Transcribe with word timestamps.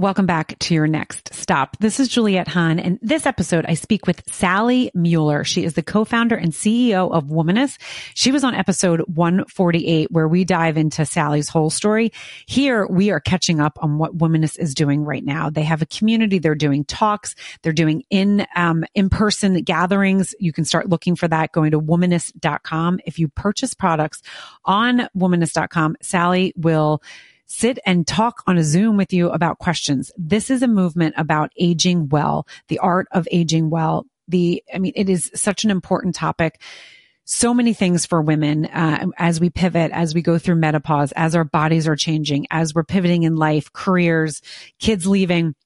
Welcome 0.00 0.24
back 0.24 0.58
to 0.60 0.72
your 0.72 0.86
next 0.86 1.34
stop. 1.34 1.76
This 1.78 2.00
is 2.00 2.08
Juliette 2.08 2.48
Hahn. 2.48 2.78
And 2.78 2.98
this 3.02 3.26
episode, 3.26 3.66
I 3.68 3.74
speak 3.74 4.06
with 4.06 4.22
Sally 4.32 4.90
Mueller. 4.94 5.44
She 5.44 5.62
is 5.62 5.74
the 5.74 5.82
co-founder 5.82 6.36
and 6.36 6.52
CEO 6.52 7.12
of 7.12 7.24
Womaness. 7.26 7.76
She 8.14 8.32
was 8.32 8.42
on 8.42 8.54
episode 8.54 9.02
148 9.08 10.10
where 10.10 10.26
we 10.26 10.46
dive 10.46 10.78
into 10.78 11.04
Sally's 11.04 11.50
whole 11.50 11.68
story. 11.68 12.12
Here 12.46 12.86
we 12.86 13.10
are 13.10 13.20
catching 13.20 13.60
up 13.60 13.76
on 13.82 13.98
what 13.98 14.16
Womaness 14.16 14.58
is 14.58 14.72
doing 14.72 15.04
right 15.04 15.22
now. 15.22 15.50
They 15.50 15.64
have 15.64 15.82
a 15.82 15.86
community. 15.86 16.38
They're 16.38 16.54
doing 16.54 16.86
talks. 16.86 17.34
They're 17.60 17.74
doing 17.74 18.02
in, 18.08 18.46
um, 18.56 18.86
in-person 18.94 19.64
gatherings. 19.64 20.34
You 20.40 20.54
can 20.54 20.64
start 20.64 20.88
looking 20.88 21.14
for 21.14 21.28
that 21.28 21.52
going 21.52 21.72
to 21.72 21.78
womaness.com. 21.78 23.00
If 23.04 23.18
you 23.18 23.28
purchase 23.28 23.74
products 23.74 24.22
on 24.64 25.10
womaness.com, 25.14 25.96
Sally 26.00 26.54
will 26.56 27.02
sit 27.50 27.80
and 27.84 28.06
talk 28.06 28.44
on 28.46 28.56
a 28.56 28.62
Zoom 28.62 28.96
with 28.96 29.12
you 29.12 29.28
about 29.28 29.58
questions. 29.58 30.12
This 30.16 30.50
is 30.50 30.62
a 30.62 30.68
movement 30.68 31.14
about 31.18 31.50
aging 31.58 32.08
well, 32.08 32.46
the 32.68 32.78
art 32.78 33.08
of 33.10 33.26
aging 33.32 33.70
well. 33.70 34.06
The, 34.28 34.62
I 34.72 34.78
mean, 34.78 34.92
it 34.94 35.10
is 35.10 35.32
such 35.34 35.64
an 35.64 35.70
important 35.70 36.14
topic. 36.14 36.60
So 37.24 37.52
many 37.52 37.74
things 37.74 38.06
for 38.06 38.22
women 38.22 38.66
uh, 38.66 39.08
as 39.18 39.40
we 39.40 39.50
pivot, 39.50 39.90
as 39.92 40.14
we 40.14 40.22
go 40.22 40.38
through 40.38 40.56
menopause, 40.56 41.12
as 41.12 41.34
our 41.34 41.44
bodies 41.44 41.88
are 41.88 41.96
changing, 41.96 42.46
as 42.52 42.72
we're 42.72 42.84
pivoting 42.84 43.24
in 43.24 43.34
life, 43.34 43.72
careers, 43.72 44.42
kids 44.78 45.06
leaving 45.06 45.56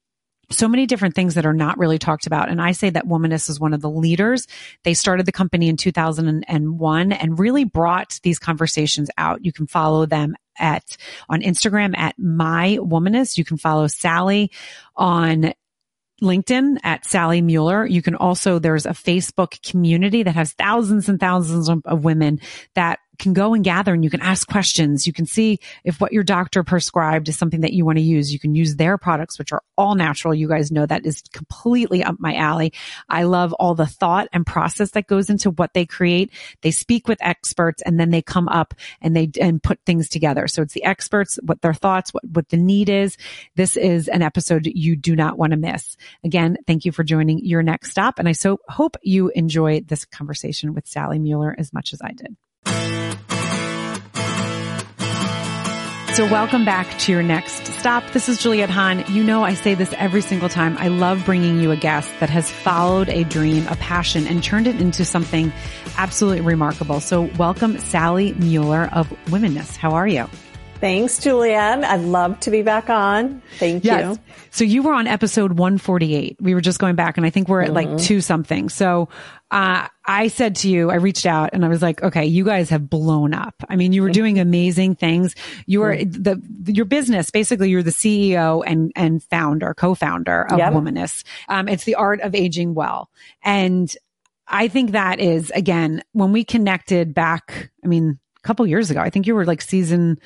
so 0.51 0.67
many 0.67 0.87
different 0.87 1.15
things 1.15 1.35
that 1.35 1.45
are 1.45 1.53
not 1.53 1.77
really 1.77 1.99
talked 1.99 2.27
about. 2.27 2.49
And 2.49 2.61
I 2.61 2.71
say 2.71 2.89
that 2.91 3.07
Womaness 3.07 3.49
is 3.49 3.59
one 3.59 3.73
of 3.73 3.81
the 3.81 3.89
leaders. 3.89 4.47
They 4.83 4.93
started 4.93 5.25
the 5.25 5.31
company 5.31 5.69
in 5.69 5.77
2001 5.77 7.11
and 7.11 7.39
really 7.39 7.63
brought 7.63 8.19
these 8.23 8.39
conversations 8.39 9.09
out. 9.17 9.45
You 9.45 9.51
can 9.51 9.67
follow 9.67 10.05
them 10.05 10.35
at 10.57 10.97
on 11.29 11.41
Instagram 11.41 11.97
at 11.97 12.17
my 12.17 12.77
womaness. 12.81 13.37
You 13.37 13.45
can 13.45 13.57
follow 13.57 13.87
Sally 13.87 14.51
on 14.95 15.53
LinkedIn 16.21 16.77
at 16.83 17.05
Sally 17.05 17.41
Mueller. 17.41 17.85
You 17.85 18.01
can 18.01 18.15
also, 18.15 18.57
there's 18.59 18.85
a 18.85 18.91
Facebook 18.91 19.61
community 19.69 20.23
that 20.23 20.35
has 20.35 20.53
thousands 20.53 21.09
and 21.09 21.19
thousands 21.19 21.69
of 21.69 22.03
women 22.03 22.39
that 22.73 22.99
can 23.15 23.33
go 23.33 23.53
and 23.53 23.63
gather 23.63 23.93
and 23.93 24.03
you 24.03 24.09
can 24.09 24.21
ask 24.21 24.47
questions. 24.47 25.07
You 25.07 25.13
can 25.13 25.25
see 25.25 25.59
if 25.83 25.99
what 25.99 26.13
your 26.13 26.23
doctor 26.23 26.63
prescribed 26.63 27.29
is 27.29 27.37
something 27.37 27.61
that 27.61 27.73
you 27.73 27.85
want 27.85 27.97
to 27.97 28.03
use. 28.03 28.31
You 28.31 28.39
can 28.39 28.55
use 28.55 28.75
their 28.75 28.97
products, 28.97 29.37
which 29.39 29.51
are 29.51 29.63
all 29.77 29.95
natural. 29.95 30.33
You 30.33 30.47
guys 30.47 30.71
know 30.71 30.85
that 30.85 31.05
is 31.05 31.21
completely 31.33 32.03
up 32.03 32.15
my 32.19 32.35
alley. 32.35 32.73
I 33.09 33.23
love 33.23 33.53
all 33.53 33.75
the 33.75 33.85
thought 33.85 34.27
and 34.33 34.45
process 34.45 34.91
that 34.91 35.07
goes 35.07 35.29
into 35.29 35.51
what 35.51 35.73
they 35.73 35.85
create. 35.85 36.31
They 36.61 36.71
speak 36.71 37.07
with 37.07 37.17
experts 37.21 37.81
and 37.81 37.99
then 37.99 38.09
they 38.09 38.21
come 38.21 38.47
up 38.47 38.73
and 39.01 39.15
they 39.15 39.29
and 39.39 39.61
put 39.61 39.79
things 39.85 40.09
together. 40.09 40.47
So 40.47 40.61
it's 40.61 40.73
the 40.73 40.83
experts, 40.83 41.39
what 41.43 41.61
their 41.61 41.73
thoughts, 41.73 42.13
what, 42.13 42.23
what 42.25 42.49
the 42.49 42.57
need 42.57 42.89
is. 42.89 43.17
This 43.55 43.77
is 43.77 44.07
an 44.07 44.21
episode 44.21 44.65
you 44.65 44.95
do 44.95 45.15
not 45.15 45.37
want 45.37 45.51
to 45.51 45.57
miss. 45.57 45.97
Again, 46.23 46.57
thank 46.67 46.85
you 46.85 46.91
for 46.91 47.03
joining 47.03 47.45
your 47.45 47.63
next 47.63 47.91
stop. 47.91 48.19
And 48.19 48.27
I 48.27 48.33
so 48.33 48.59
hope 48.67 48.97
you 49.01 49.29
enjoy 49.35 49.81
this 49.81 50.05
conversation 50.05 50.73
with 50.73 50.87
Sally 50.87 51.19
Mueller 51.19 51.55
as 51.57 51.73
much 51.73 51.93
as 51.93 52.01
I 52.01 52.11
did. 52.11 53.04
So 56.15 56.23
welcome 56.23 56.63
back 56.63 56.97
to 56.99 57.11
your 57.11 57.21
next 57.21 57.67
stop. 57.73 58.09
This 58.13 58.29
is 58.29 58.41
Juliette 58.41 58.69
Hahn. 58.69 59.03
You 59.13 59.21
know, 59.21 59.43
I 59.43 59.53
say 59.53 59.75
this 59.75 59.93
every 59.97 60.21
single 60.21 60.47
time. 60.47 60.77
I 60.77 60.87
love 60.87 61.25
bringing 61.25 61.59
you 61.59 61.71
a 61.71 61.75
guest 61.75 62.09
that 62.21 62.29
has 62.29 62.49
followed 62.49 63.09
a 63.09 63.25
dream, 63.25 63.67
a 63.67 63.75
passion 63.75 64.25
and 64.25 64.41
turned 64.41 64.65
it 64.65 64.79
into 64.79 65.03
something 65.03 65.51
absolutely 65.97 66.39
remarkable. 66.39 67.01
So 67.01 67.23
welcome 67.37 67.77
Sally 67.79 68.31
Mueller 68.35 68.89
of 68.93 69.09
Womaness. 69.25 69.75
How 69.75 69.91
are 69.91 70.07
you? 70.07 70.29
Thanks, 70.79 71.19
Julianne. 71.19 71.83
I'd 71.85 72.01
love 72.01 72.39
to 72.41 72.51
be 72.51 72.61
back 72.61 72.89
on. 72.89 73.41
Thank 73.59 73.85
yes. 73.85 74.17
you. 74.17 74.23
So 74.51 74.63
you 74.65 74.83
were 74.83 74.93
on 74.93 75.07
episode 75.07 75.53
148. 75.53 76.37
We 76.41 76.53
were 76.53 76.61
just 76.61 76.79
going 76.79 76.95
back 76.95 77.17
and 77.17 77.25
I 77.25 77.29
think 77.29 77.47
we're 77.47 77.61
at 77.61 77.71
mm-hmm. 77.71 77.93
like 77.93 77.97
two 77.97 78.19
something. 78.19 78.67
So, 78.69 79.09
uh, 79.51 79.87
I 80.05 80.27
said 80.27 80.57
to 80.57 80.69
you, 80.69 80.91
I 80.91 80.95
reached 80.95 81.25
out 81.25 81.51
and 81.53 81.63
I 81.63 81.69
was 81.69 81.81
like, 81.81 82.03
okay, 82.03 82.25
you 82.25 82.43
guys 82.43 82.69
have 82.71 82.89
blown 82.89 83.33
up. 83.33 83.55
I 83.69 83.77
mean, 83.77 83.93
you 83.93 84.01
were 84.01 84.09
doing 84.09 84.37
amazing 84.39 84.95
things. 84.95 85.33
You 85.65 85.79
were 85.79 85.95
mm-hmm. 85.95 86.23
the, 86.23 86.73
your 86.73 86.85
business, 86.85 87.31
basically 87.31 87.69
you're 87.69 87.83
the 87.83 87.91
CEO 87.91 88.63
and, 88.65 88.91
and 88.95 89.23
founder, 89.23 89.73
co-founder 89.73 90.51
of 90.51 90.57
yep. 90.57 90.73
Womaness. 90.73 91.23
Um, 91.47 91.69
it's 91.69 91.85
the 91.85 91.95
art 91.95 92.19
of 92.21 92.35
aging 92.35 92.73
well. 92.73 93.09
And 93.43 93.95
I 94.47 94.67
think 94.67 94.91
that 94.91 95.19
is 95.19 95.51
again, 95.51 96.03
when 96.11 96.31
we 96.31 96.43
connected 96.43 97.13
back, 97.13 97.71
I 97.83 97.87
mean, 97.87 98.19
a 98.37 98.47
couple 98.47 98.67
years 98.67 98.91
ago, 98.91 98.99
I 98.99 99.09
think 99.09 99.25
you 99.25 99.35
were 99.35 99.45
like 99.45 99.61
season 99.61 100.19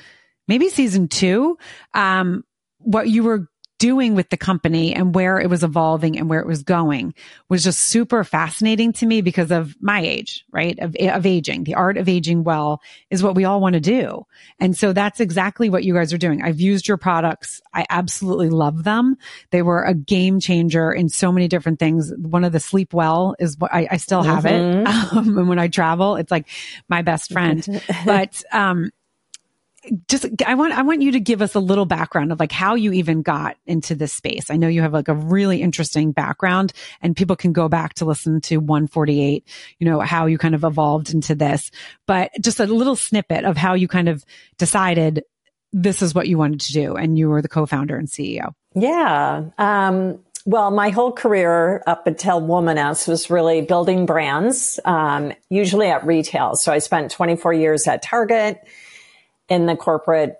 maybe 0.50 0.68
season 0.68 1.06
two, 1.06 1.56
um, 1.94 2.42
what 2.78 3.08
you 3.08 3.22
were 3.22 3.46
doing 3.78 4.14
with 4.14 4.28
the 4.28 4.36
company 4.36 4.94
and 4.94 5.14
where 5.14 5.40
it 5.40 5.48
was 5.48 5.64
evolving 5.64 6.18
and 6.18 6.28
where 6.28 6.40
it 6.40 6.46
was 6.46 6.64
going 6.64 7.14
was 7.48 7.64
just 7.64 7.78
super 7.78 8.22
fascinating 8.24 8.92
to 8.92 9.06
me 9.06 9.22
because 9.22 9.50
of 9.50 9.74
my 9.80 10.00
age, 10.00 10.44
right? 10.52 10.78
Of, 10.80 10.94
of 11.00 11.24
aging. 11.24 11.64
The 11.64 11.76
art 11.76 11.96
of 11.96 12.06
aging 12.06 12.44
well 12.44 12.82
is 13.10 13.22
what 13.22 13.34
we 13.34 13.44
all 13.44 13.60
want 13.60 13.74
to 13.74 13.80
do. 13.80 14.26
And 14.58 14.76
so 14.76 14.92
that's 14.92 15.18
exactly 15.18 15.70
what 15.70 15.82
you 15.82 15.94
guys 15.94 16.12
are 16.12 16.18
doing. 16.18 16.42
I've 16.42 16.60
used 16.60 16.88
your 16.88 16.98
products. 16.98 17.62
I 17.72 17.86
absolutely 17.88 18.50
love 18.50 18.84
them. 18.84 19.16
They 19.50 19.62
were 19.62 19.82
a 19.82 19.94
game 19.94 20.40
changer 20.40 20.92
in 20.92 21.08
so 21.08 21.32
many 21.32 21.48
different 21.48 21.78
things. 21.78 22.12
One 22.18 22.44
of 22.44 22.52
the 22.52 22.60
sleep 22.60 22.92
well 22.92 23.34
is 23.38 23.56
what 23.56 23.72
I, 23.72 23.88
I 23.92 23.96
still 23.96 24.22
have 24.22 24.44
mm-hmm. 24.44 24.86
it. 24.86 24.90
Um, 25.10 25.38
and 25.38 25.48
when 25.48 25.58
I 25.58 25.68
travel, 25.68 26.16
it's 26.16 26.30
like 26.30 26.46
my 26.88 27.02
best 27.02 27.32
friend. 27.32 27.66
but, 28.04 28.42
um, 28.52 28.90
just 30.08 30.26
I 30.46 30.54
want 30.54 30.74
I 30.74 30.82
want 30.82 31.00
you 31.02 31.12
to 31.12 31.20
give 31.20 31.40
us 31.40 31.54
a 31.54 31.60
little 31.60 31.86
background 31.86 32.32
of 32.32 32.40
like 32.40 32.52
how 32.52 32.74
you 32.74 32.92
even 32.92 33.22
got 33.22 33.56
into 33.66 33.94
this 33.94 34.12
space. 34.12 34.50
I 34.50 34.56
know 34.56 34.68
you 34.68 34.82
have 34.82 34.92
like 34.92 35.08
a 35.08 35.14
really 35.14 35.62
interesting 35.62 36.12
background 36.12 36.72
and 37.00 37.16
people 37.16 37.36
can 37.36 37.52
go 37.52 37.68
back 37.68 37.94
to 37.94 38.04
listen 38.04 38.40
to 38.42 38.58
148, 38.58 39.46
you 39.78 39.86
know, 39.86 40.00
how 40.00 40.26
you 40.26 40.36
kind 40.36 40.54
of 40.54 40.64
evolved 40.64 41.14
into 41.14 41.34
this. 41.34 41.70
But 42.06 42.30
just 42.40 42.60
a 42.60 42.66
little 42.66 42.96
snippet 42.96 43.44
of 43.44 43.56
how 43.56 43.74
you 43.74 43.88
kind 43.88 44.08
of 44.08 44.24
decided 44.58 45.24
this 45.72 46.02
is 46.02 46.14
what 46.14 46.28
you 46.28 46.36
wanted 46.36 46.60
to 46.60 46.72
do 46.72 46.96
and 46.96 47.16
you 47.16 47.28
were 47.28 47.40
the 47.40 47.48
co-founder 47.48 47.96
and 47.96 48.08
CEO. 48.08 48.52
Yeah. 48.74 49.44
Um 49.56 50.20
well, 50.46 50.70
my 50.70 50.88
whole 50.88 51.12
career 51.12 51.82
up 51.86 52.06
until 52.06 52.40
Womaness 52.40 53.06
was 53.06 53.28
really 53.28 53.60
building 53.60 54.06
brands, 54.06 54.80
um, 54.86 55.34
usually 55.50 55.88
at 55.88 56.06
retail. 56.06 56.56
So 56.56 56.72
I 56.72 56.78
spent 56.78 57.10
24 57.10 57.52
years 57.52 57.86
at 57.86 58.00
Target 58.00 58.66
in 59.50 59.66
the 59.66 59.76
corporate 59.76 60.38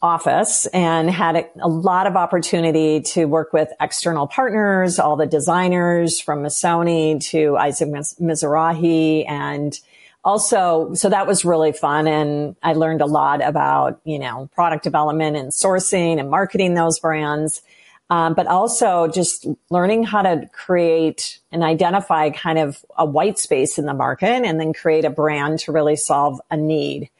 office 0.00 0.66
and 0.66 1.10
had 1.10 1.48
a, 1.60 1.68
lot 1.68 2.06
of 2.06 2.14
opportunity 2.14 3.00
to 3.00 3.24
work 3.24 3.52
with 3.52 3.68
external 3.80 4.26
partners, 4.26 4.98
all 4.98 5.16
the 5.16 5.26
designers 5.26 6.20
from 6.20 6.42
Missoni 6.42 7.20
to 7.30 7.56
Isaac 7.56 7.88
Mizrahi 7.88 9.28
and 9.28 9.78
also, 10.24 10.92
so 10.94 11.08
that 11.08 11.26
was 11.26 11.44
really 11.44 11.72
fun. 11.72 12.06
And 12.06 12.54
I 12.62 12.74
learned 12.74 13.00
a 13.00 13.06
lot 13.06 13.42
about, 13.42 14.00
you 14.04 14.18
know, 14.18 14.48
product 14.54 14.84
development 14.84 15.36
and 15.36 15.50
sourcing 15.50 16.20
and 16.20 16.28
marketing 16.28 16.74
those 16.74 16.98
brands. 17.00 17.62
Um, 18.10 18.32
but 18.32 18.46
also 18.46 19.06
just 19.06 19.46
learning 19.68 20.04
how 20.04 20.22
to 20.22 20.48
create 20.50 21.40
and 21.52 21.62
identify 21.62 22.30
kind 22.30 22.58
of 22.58 22.82
a 22.96 23.04
white 23.04 23.38
space 23.38 23.78
in 23.78 23.84
the 23.84 23.92
market 23.92 24.44
and 24.46 24.58
then 24.58 24.72
create 24.72 25.04
a 25.04 25.10
brand 25.10 25.58
to 25.60 25.72
really 25.72 25.96
solve 25.96 26.40
a 26.50 26.56
need. 26.56 27.10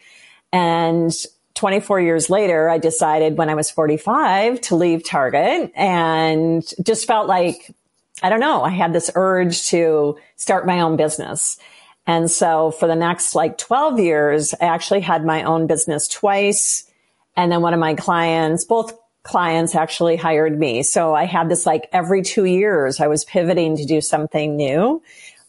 And 0.52 1.12
24 1.54 2.00
years 2.00 2.30
later, 2.30 2.68
I 2.68 2.78
decided 2.78 3.36
when 3.36 3.50
I 3.50 3.54
was 3.54 3.70
45 3.70 4.60
to 4.62 4.76
leave 4.76 5.04
Target 5.04 5.72
and 5.74 6.64
just 6.82 7.06
felt 7.06 7.26
like, 7.26 7.74
I 8.22 8.28
don't 8.28 8.40
know, 8.40 8.62
I 8.62 8.70
had 8.70 8.92
this 8.92 9.10
urge 9.14 9.66
to 9.68 10.18
start 10.36 10.66
my 10.66 10.80
own 10.80 10.96
business. 10.96 11.58
And 12.06 12.30
so 12.30 12.70
for 12.70 12.86
the 12.86 12.96
next 12.96 13.34
like 13.34 13.58
12 13.58 13.98
years, 13.98 14.54
I 14.54 14.66
actually 14.66 15.00
had 15.00 15.24
my 15.24 15.42
own 15.42 15.66
business 15.66 16.08
twice. 16.08 16.90
And 17.36 17.52
then 17.52 17.60
one 17.60 17.74
of 17.74 17.80
my 17.80 17.94
clients, 17.94 18.64
both 18.64 18.98
clients 19.24 19.74
actually 19.74 20.16
hired 20.16 20.58
me. 20.58 20.82
So 20.82 21.14
I 21.14 21.24
had 21.24 21.48
this 21.48 21.66
like 21.66 21.88
every 21.92 22.22
two 22.22 22.44
years, 22.44 22.98
I 23.00 23.08
was 23.08 23.24
pivoting 23.24 23.76
to 23.76 23.84
do 23.84 24.00
something 24.00 24.56
new. 24.56 25.02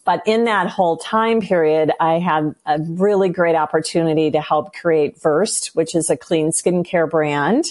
But 0.04 0.22
in 0.26 0.44
that 0.44 0.68
whole 0.68 0.96
time 0.96 1.40
period, 1.40 1.92
I 2.00 2.18
had 2.18 2.54
a 2.66 2.80
really 2.80 3.28
great 3.28 3.54
opportunity 3.54 4.30
to 4.30 4.40
help 4.40 4.74
create 4.74 5.20
Versed, 5.20 5.74
which 5.74 5.94
is 5.94 6.10
a 6.10 6.16
clean 6.16 6.50
skincare 6.50 7.08
brand. 7.08 7.66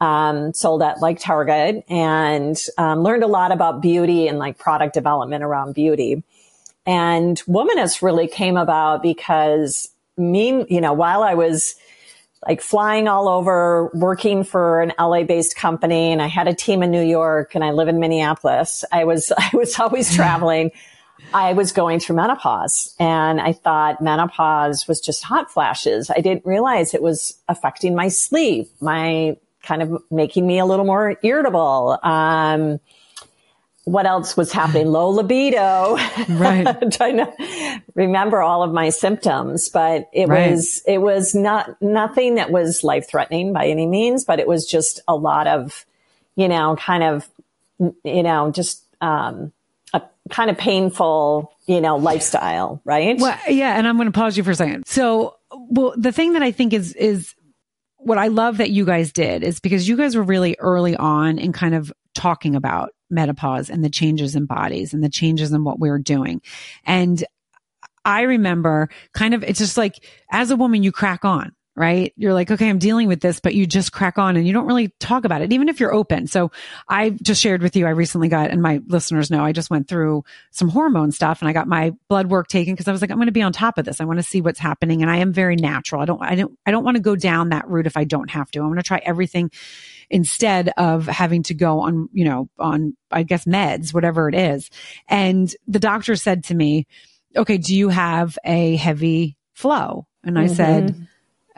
Um, 0.00 0.54
sold 0.54 0.80
at 0.82 1.00
like 1.00 1.18
Target 1.18 1.84
and 1.88 2.56
um, 2.78 3.02
learned 3.02 3.24
a 3.24 3.26
lot 3.26 3.50
about 3.50 3.82
beauty 3.82 4.28
and 4.28 4.38
like 4.38 4.56
product 4.56 4.94
development 4.94 5.42
around 5.42 5.74
beauty. 5.74 6.22
And 6.86 7.36
Womaness 7.48 8.00
really 8.00 8.28
came 8.28 8.56
about 8.56 9.02
because 9.02 9.90
me, 10.16 10.64
you 10.70 10.80
know, 10.80 10.92
while 10.92 11.24
I 11.24 11.34
was 11.34 11.74
like 12.46 12.60
flying 12.60 13.08
all 13.08 13.28
over, 13.28 13.90
working 13.92 14.44
for 14.44 14.80
an 14.80 14.92
LA 14.98 15.24
based 15.24 15.56
company 15.56 16.12
and 16.12 16.22
I 16.22 16.28
had 16.28 16.48
a 16.48 16.54
team 16.54 16.82
in 16.82 16.90
New 16.90 17.02
York 17.02 17.54
and 17.54 17.64
I 17.64 17.72
live 17.72 17.88
in 17.88 17.98
Minneapolis, 17.98 18.84
I 18.92 19.04
was, 19.04 19.32
I 19.38 19.50
was 19.52 19.78
always 19.78 20.14
traveling. 20.14 20.70
I 21.32 21.52
was 21.52 21.72
going 21.72 22.00
through 22.00 22.16
menopause 22.16 22.94
and 22.98 23.40
I 23.40 23.52
thought 23.52 24.00
menopause 24.00 24.88
was 24.88 25.00
just 25.00 25.22
hot 25.22 25.50
flashes. 25.50 26.10
I 26.10 26.20
didn't 26.20 26.46
realize 26.46 26.94
it 26.94 27.02
was 27.02 27.38
affecting 27.48 27.94
my 27.94 28.08
sleep, 28.08 28.70
my 28.80 29.36
kind 29.62 29.82
of 29.82 30.02
making 30.10 30.46
me 30.46 30.58
a 30.58 30.64
little 30.64 30.86
more 30.86 31.16
irritable. 31.22 31.98
Um, 32.02 32.80
what 33.84 34.06
else 34.06 34.36
was 34.36 34.52
happening? 34.52 34.86
Low 34.86 35.08
libido. 35.08 35.96
Right. 36.28 36.76
Trying 36.92 37.18
to 37.18 37.82
remember 37.94 38.42
all 38.42 38.62
of 38.62 38.72
my 38.72 38.90
symptoms, 38.90 39.68
but 39.68 40.08
it 40.12 40.28
right. 40.28 40.50
was, 40.50 40.82
it 40.86 40.98
was 40.98 41.34
not, 41.34 41.80
nothing 41.80 42.36
that 42.36 42.50
was 42.50 42.84
life 42.84 43.08
threatening 43.08 43.52
by 43.52 43.66
any 43.66 43.86
means, 43.86 44.24
but 44.24 44.40
it 44.40 44.46
was 44.46 44.66
just 44.66 45.00
a 45.08 45.16
lot 45.16 45.46
of, 45.46 45.86
you 46.36 46.48
know, 46.48 46.76
kind 46.76 47.02
of, 47.02 47.28
you 48.04 48.22
know, 48.22 48.50
just, 48.50 48.84
um, 49.00 49.52
kind 50.30 50.50
of 50.50 50.58
painful, 50.58 51.52
you 51.66 51.80
know, 51.80 51.96
lifestyle, 51.96 52.80
right? 52.84 53.18
Well, 53.18 53.38
yeah. 53.48 53.76
And 53.76 53.86
I'm 53.86 53.96
going 53.96 54.06
to 54.06 54.12
pause 54.12 54.36
you 54.36 54.44
for 54.44 54.50
a 54.50 54.54
second. 54.54 54.86
So, 54.86 55.36
well, 55.52 55.94
the 55.96 56.12
thing 56.12 56.34
that 56.34 56.42
I 56.42 56.52
think 56.52 56.72
is, 56.72 56.92
is 56.94 57.34
what 57.96 58.18
I 58.18 58.28
love 58.28 58.58
that 58.58 58.70
you 58.70 58.84
guys 58.84 59.12
did 59.12 59.42
is 59.42 59.60
because 59.60 59.88
you 59.88 59.96
guys 59.96 60.16
were 60.16 60.22
really 60.22 60.56
early 60.58 60.96
on 60.96 61.38
in 61.38 61.52
kind 61.52 61.74
of 61.74 61.92
talking 62.14 62.54
about 62.54 62.90
menopause 63.10 63.70
and 63.70 63.82
the 63.84 63.90
changes 63.90 64.34
in 64.34 64.46
bodies 64.46 64.94
and 64.94 65.02
the 65.02 65.08
changes 65.08 65.52
in 65.52 65.64
what 65.64 65.78
we're 65.78 65.98
doing. 65.98 66.40
And 66.84 67.24
I 68.04 68.22
remember 68.22 68.88
kind 69.12 69.34
of, 69.34 69.42
it's 69.42 69.58
just 69.58 69.76
like 69.76 69.94
as 70.30 70.50
a 70.50 70.56
woman, 70.56 70.82
you 70.82 70.92
crack 70.92 71.24
on, 71.24 71.52
right? 71.78 72.12
You're 72.16 72.34
like, 72.34 72.50
okay, 72.50 72.68
I'm 72.68 72.78
dealing 72.78 73.08
with 73.08 73.20
this, 73.20 73.40
but 73.40 73.54
you 73.54 73.66
just 73.66 73.92
crack 73.92 74.18
on 74.18 74.36
and 74.36 74.46
you 74.46 74.52
don't 74.52 74.66
really 74.66 74.88
talk 74.98 75.24
about 75.24 75.42
it, 75.42 75.52
even 75.52 75.68
if 75.68 75.78
you're 75.78 75.94
open. 75.94 76.26
So 76.26 76.50
I 76.88 77.10
just 77.10 77.40
shared 77.40 77.62
with 77.62 77.76
you, 77.76 77.86
I 77.86 77.90
recently 77.90 78.28
got, 78.28 78.50
and 78.50 78.60
my 78.60 78.82
listeners 78.86 79.30
know, 79.30 79.44
I 79.44 79.52
just 79.52 79.70
went 79.70 79.88
through 79.88 80.24
some 80.50 80.68
hormone 80.68 81.12
stuff 81.12 81.40
and 81.40 81.48
I 81.48 81.52
got 81.52 81.68
my 81.68 81.92
blood 82.08 82.26
work 82.26 82.48
taken 82.48 82.74
because 82.74 82.88
I 82.88 82.92
was 82.92 83.00
like, 83.00 83.10
I'm 83.10 83.16
going 83.16 83.26
to 83.26 83.32
be 83.32 83.42
on 83.42 83.52
top 83.52 83.78
of 83.78 83.84
this. 83.84 84.00
I 84.00 84.04
want 84.04 84.18
to 84.18 84.24
see 84.24 84.40
what's 84.40 84.58
happening. 84.58 85.02
And 85.02 85.10
I 85.10 85.18
am 85.18 85.32
very 85.32 85.56
natural. 85.56 86.02
I 86.02 86.04
don't, 86.04 86.22
I 86.22 86.34
don't, 86.34 86.58
I 86.66 86.70
don't 86.70 86.84
want 86.84 86.96
to 86.96 87.02
go 87.02 87.16
down 87.16 87.50
that 87.50 87.68
route 87.68 87.86
if 87.86 87.96
I 87.96 88.04
don't 88.04 88.30
have 88.30 88.50
to. 88.50 88.60
I 88.60 88.66
want 88.66 88.78
to 88.78 88.82
try 88.82 89.00
everything 89.04 89.50
instead 90.10 90.70
of 90.76 91.06
having 91.06 91.42
to 91.44 91.54
go 91.54 91.80
on, 91.80 92.08
you 92.12 92.24
know, 92.24 92.48
on, 92.58 92.96
I 93.10 93.22
guess 93.22 93.44
meds, 93.44 93.94
whatever 93.94 94.28
it 94.28 94.34
is. 94.34 94.70
And 95.06 95.54
the 95.66 95.78
doctor 95.78 96.16
said 96.16 96.44
to 96.44 96.54
me, 96.54 96.86
okay, 97.36 97.58
do 97.58 97.76
you 97.76 97.90
have 97.90 98.36
a 98.44 98.76
heavy 98.76 99.36
flow? 99.52 100.06
And 100.24 100.38
I 100.38 100.46
mm-hmm. 100.46 100.54
said, 100.54 101.08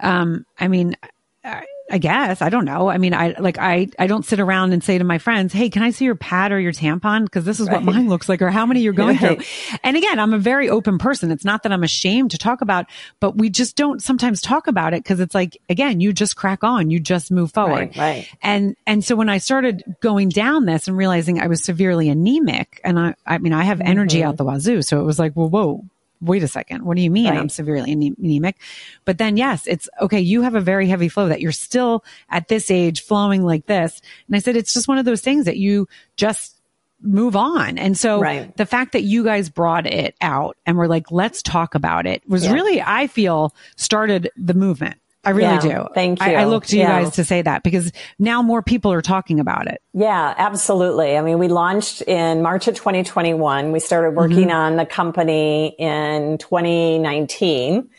um, 0.02 0.46
I 0.58 0.68
mean, 0.68 0.96
I, 1.44 1.64
I 1.90 1.98
guess 1.98 2.40
I 2.40 2.50
don't 2.50 2.64
know. 2.64 2.88
I 2.88 2.98
mean, 2.98 3.14
I 3.14 3.34
like 3.38 3.58
I 3.58 3.88
I 3.98 4.06
don't 4.06 4.24
sit 4.24 4.38
around 4.38 4.72
and 4.72 4.82
say 4.82 4.98
to 4.98 5.04
my 5.04 5.18
friends, 5.18 5.52
"Hey, 5.52 5.70
can 5.70 5.82
I 5.82 5.90
see 5.90 6.04
your 6.04 6.14
pad 6.14 6.52
or 6.52 6.60
your 6.60 6.72
tampon? 6.72 7.24
Because 7.24 7.44
this 7.44 7.58
is 7.58 7.66
right. 7.66 7.74
what 7.74 7.82
mine 7.82 8.08
looks 8.08 8.28
like, 8.28 8.42
or 8.42 8.50
how 8.50 8.64
many 8.64 8.80
you're 8.80 8.92
going 8.92 9.16
right. 9.16 9.38
through." 9.38 9.78
And 9.82 9.96
again, 9.96 10.18
I'm 10.18 10.34
a 10.34 10.38
very 10.38 10.68
open 10.68 10.98
person. 10.98 11.30
It's 11.30 11.44
not 11.44 11.62
that 11.62 11.72
I'm 11.72 11.82
ashamed 11.82 12.32
to 12.32 12.38
talk 12.38 12.60
about, 12.60 12.86
but 13.18 13.36
we 13.36 13.50
just 13.50 13.76
don't 13.76 14.00
sometimes 14.02 14.40
talk 14.40 14.66
about 14.66 14.94
it 14.94 15.02
because 15.02 15.20
it's 15.20 15.34
like 15.34 15.60
again, 15.68 16.00
you 16.00 16.12
just 16.12 16.36
crack 16.36 16.62
on, 16.62 16.90
you 16.90 17.00
just 17.00 17.30
move 17.30 17.52
forward. 17.52 17.96
Right, 17.96 17.96
right. 17.96 18.28
And 18.42 18.76
and 18.86 19.04
so 19.04 19.16
when 19.16 19.28
I 19.28 19.38
started 19.38 19.82
going 20.00 20.28
down 20.28 20.66
this 20.66 20.86
and 20.86 20.96
realizing 20.96 21.40
I 21.40 21.48
was 21.48 21.64
severely 21.64 22.08
anemic, 22.08 22.80
and 22.84 22.98
I 22.98 23.14
I 23.26 23.38
mean 23.38 23.52
I 23.52 23.64
have 23.64 23.80
energy 23.80 24.18
mm-hmm. 24.18 24.28
out 24.28 24.36
the 24.36 24.44
wazoo, 24.44 24.82
so 24.82 25.00
it 25.00 25.04
was 25.04 25.18
like, 25.18 25.34
well, 25.34 25.48
whoa, 25.48 25.84
wait 26.20 26.42
a 26.42 26.48
second, 26.48 26.84
what 26.84 26.96
do 26.96 27.02
you 27.02 27.10
mean 27.10 27.30
right. 27.30 27.38
I'm 27.38 27.48
severely 27.48 27.92
anemic? 27.92 28.56
But 29.04 29.18
then 29.18 29.36
yes, 29.36 29.66
it's 29.66 29.88
okay. 30.00 30.20
You 30.20 30.42
have 30.42 30.54
a 30.54 30.60
very 30.60 30.88
heavy 30.88 31.08
flow 31.08 31.28
that 31.28 31.40
you're 31.40 31.52
still 31.52 32.04
at 32.28 32.48
this 32.48 32.70
age 32.70 33.02
flowing 33.02 33.42
like 33.42 33.66
this. 33.66 34.00
And 34.26 34.36
I 34.36 34.38
said, 34.40 34.56
it's 34.56 34.74
just 34.74 34.88
one 34.88 34.98
of 34.98 35.04
those 35.04 35.22
things 35.22 35.46
that 35.46 35.56
you 35.56 35.88
just 36.16 36.60
move 37.02 37.36
on. 37.36 37.78
And 37.78 37.96
so 37.96 38.20
right. 38.20 38.54
the 38.56 38.66
fact 38.66 38.92
that 38.92 39.02
you 39.02 39.24
guys 39.24 39.48
brought 39.48 39.86
it 39.86 40.14
out 40.20 40.56
and 40.66 40.76
were 40.76 40.88
like, 40.88 41.10
let's 41.10 41.42
talk 41.42 41.74
about 41.74 42.06
it 42.06 42.22
was 42.28 42.44
yeah. 42.44 42.52
really, 42.52 42.82
I 42.82 43.06
feel 43.06 43.54
started 43.76 44.30
the 44.36 44.54
movement. 44.54 44.98
I 45.22 45.30
really 45.30 45.68
yeah, 45.68 45.84
do. 45.84 45.86
Thank 45.94 46.20
you. 46.20 46.26
I, 46.26 46.34
I 46.34 46.44
look 46.44 46.64
to 46.66 46.76
you 46.76 46.82
yeah. 46.82 47.02
guys 47.02 47.14
to 47.16 47.24
say 47.24 47.42
that 47.42 47.62
because 47.62 47.92
now 48.18 48.40
more 48.40 48.62
people 48.62 48.90
are 48.90 49.02
talking 49.02 49.38
about 49.38 49.66
it. 49.66 49.82
Yeah, 49.92 50.34
absolutely. 50.36 51.16
I 51.16 51.20
mean, 51.20 51.38
we 51.38 51.48
launched 51.48 52.00
in 52.02 52.40
March 52.40 52.68
of 52.68 52.74
2021. 52.74 53.70
We 53.70 53.80
started 53.80 54.12
working 54.12 54.48
mm-hmm. 54.48 54.50
on 54.50 54.76
the 54.76 54.86
company 54.86 55.74
in 55.78 56.38
2019. 56.38 57.90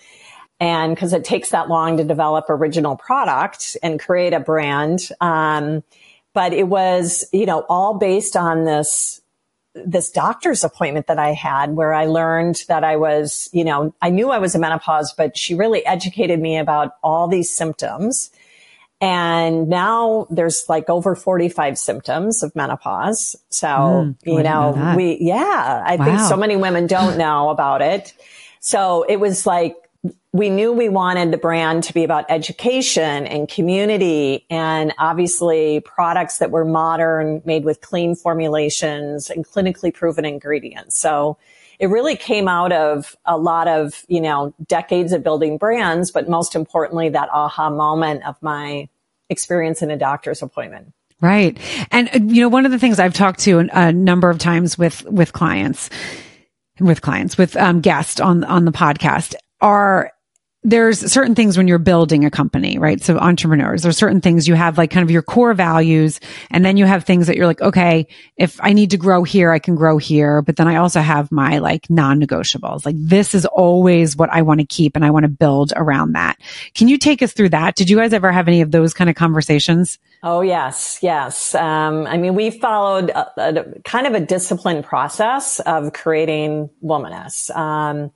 And 0.59 0.95
because 0.95 1.13
it 1.13 1.23
takes 1.23 1.49
that 1.49 1.69
long 1.69 1.97
to 1.97 2.03
develop 2.03 2.45
original 2.49 2.95
product 2.95 3.77
and 3.83 3.99
create 3.99 4.33
a 4.33 4.39
brand. 4.39 5.09
Um, 5.19 5.83
but 6.33 6.53
it 6.53 6.67
was, 6.67 7.25
you 7.31 7.45
know, 7.45 7.65
all 7.69 7.95
based 7.95 8.35
on 8.35 8.65
this 8.65 9.20
this 9.73 10.11
doctor's 10.11 10.63
appointment 10.63 11.07
that 11.07 11.19
I 11.19 11.31
had 11.31 11.75
where 11.75 11.93
I 11.93 12.05
learned 12.05 12.63
that 12.67 12.83
I 12.83 12.97
was, 12.97 13.49
you 13.53 13.63
know, 13.63 13.93
I 14.01 14.09
knew 14.09 14.29
I 14.29 14.39
was 14.39 14.53
a 14.55 14.59
menopause, 14.59 15.13
but 15.13 15.37
she 15.37 15.55
really 15.55 15.85
educated 15.85 16.39
me 16.39 16.57
about 16.57 16.95
all 17.03 17.27
these 17.27 17.49
symptoms. 17.49 18.31
And 18.99 19.67
now 19.67 20.27
there's 20.29 20.65
like 20.69 20.89
over 20.89 21.15
45 21.15 21.77
symptoms 21.77 22.43
of 22.43 22.55
menopause. 22.55 23.35
So, 23.49 23.67
mm, 23.67 24.15
you 24.23 24.43
know, 24.43 24.73
know 24.73 24.95
we, 24.95 25.17
yeah, 25.19 25.83
I 25.85 25.95
wow. 25.95 26.05
think 26.05 26.19
so 26.19 26.37
many 26.37 26.55
women 26.55 26.85
don't 26.85 27.17
know 27.17 27.49
about 27.49 27.81
it. 27.81 28.13
So 28.59 29.03
it 29.03 29.19
was 29.19 29.47
like 29.47 29.75
we 30.33 30.49
knew 30.49 30.71
we 30.71 30.89
wanted 30.89 31.31
the 31.31 31.37
brand 31.37 31.83
to 31.83 31.93
be 31.93 32.03
about 32.03 32.25
education 32.29 33.27
and 33.27 33.47
community 33.49 34.45
and 34.49 34.93
obviously 34.97 35.81
products 35.81 36.37
that 36.37 36.51
were 36.51 36.65
modern, 36.65 37.41
made 37.45 37.65
with 37.65 37.81
clean 37.81 38.15
formulations 38.15 39.29
and 39.29 39.45
clinically 39.45 39.93
proven 39.93 40.25
ingredients. 40.25 40.97
So 40.97 41.37
it 41.79 41.87
really 41.87 42.15
came 42.15 42.47
out 42.47 42.71
of 42.71 43.15
a 43.25 43.37
lot 43.37 43.67
of, 43.67 44.05
you 44.07 44.21
know, 44.21 44.53
decades 44.67 45.11
of 45.11 45.23
building 45.23 45.57
brands, 45.57 46.11
but 46.11 46.29
most 46.29 46.55
importantly, 46.55 47.09
that 47.09 47.29
aha 47.31 47.69
moment 47.69 48.25
of 48.25 48.41
my 48.41 48.87
experience 49.29 49.81
in 49.81 49.91
a 49.91 49.97
doctor's 49.97 50.41
appointment. 50.41 50.93
Right. 51.19 51.57
And, 51.91 52.09
uh, 52.09 52.19
you 52.23 52.41
know, 52.41 52.49
one 52.49 52.65
of 52.65 52.71
the 52.71 52.79
things 52.79 52.99
I've 52.99 53.13
talked 53.13 53.41
to 53.41 53.59
a 53.59 53.91
number 53.91 54.29
of 54.29 54.39
times 54.39 54.77
with, 54.77 55.03
with 55.03 55.33
clients, 55.33 55.89
with 56.79 57.01
clients, 57.01 57.37
with 57.37 57.55
um, 57.57 57.81
guests 57.81 58.19
on, 58.19 58.43
on 58.45 58.65
the 58.65 58.71
podcast 58.71 59.35
are 59.61 60.11
there's 60.63 61.11
certain 61.11 61.33
things 61.33 61.57
when 61.57 61.67
you're 61.67 61.79
building 61.79 62.23
a 62.23 62.29
company, 62.29 62.77
right? 62.77 63.01
So 63.01 63.17
entrepreneurs, 63.17 63.81
there's 63.81 63.97
certain 63.97 64.21
things 64.21 64.47
you 64.47 64.53
have 64.53 64.77
like 64.77 64.91
kind 64.91 65.03
of 65.03 65.09
your 65.09 65.23
core 65.23 65.55
values. 65.55 66.19
And 66.51 66.63
then 66.63 66.77
you 66.77 66.85
have 66.85 67.03
things 67.03 67.25
that 67.27 67.35
you're 67.35 67.47
like, 67.47 67.61
okay, 67.61 68.05
if 68.37 68.59
I 68.61 68.73
need 68.73 68.91
to 68.91 68.97
grow 68.97 69.23
here, 69.23 69.49
I 69.49 69.57
can 69.57 69.73
grow 69.73 69.97
here. 69.97 70.43
But 70.43 70.57
then 70.57 70.67
I 70.67 70.75
also 70.75 71.01
have 71.01 71.31
my 71.31 71.57
like 71.57 71.89
non-negotiables. 71.89 72.85
Like 72.85 72.95
this 72.97 73.33
is 73.33 73.47
always 73.47 74.15
what 74.15 74.29
I 74.29 74.43
want 74.43 74.59
to 74.59 74.65
keep 74.67 74.95
and 74.95 75.03
I 75.03 75.09
want 75.09 75.23
to 75.23 75.29
build 75.29 75.73
around 75.75 76.13
that. 76.13 76.37
Can 76.75 76.87
you 76.87 76.99
take 76.99 77.23
us 77.23 77.33
through 77.33 77.49
that? 77.49 77.75
Did 77.75 77.89
you 77.89 77.97
guys 77.97 78.13
ever 78.13 78.31
have 78.31 78.47
any 78.47 78.61
of 78.61 78.69
those 78.69 78.93
kind 78.93 79.09
of 79.09 79.15
conversations? 79.15 79.97
Oh, 80.21 80.41
yes, 80.41 80.99
yes. 81.01 81.55
Um, 81.55 82.05
I 82.05 82.17
mean, 82.17 82.35
we 82.35 82.51
followed 82.51 83.09
a, 83.09 83.31
a, 83.37 83.81
kind 83.81 84.05
of 84.05 84.13
a 84.13 84.19
disciplined 84.19 84.85
process 84.85 85.59
of 85.61 85.93
creating 85.93 86.69
Womaness. 86.83 87.49
Um, 87.55 88.11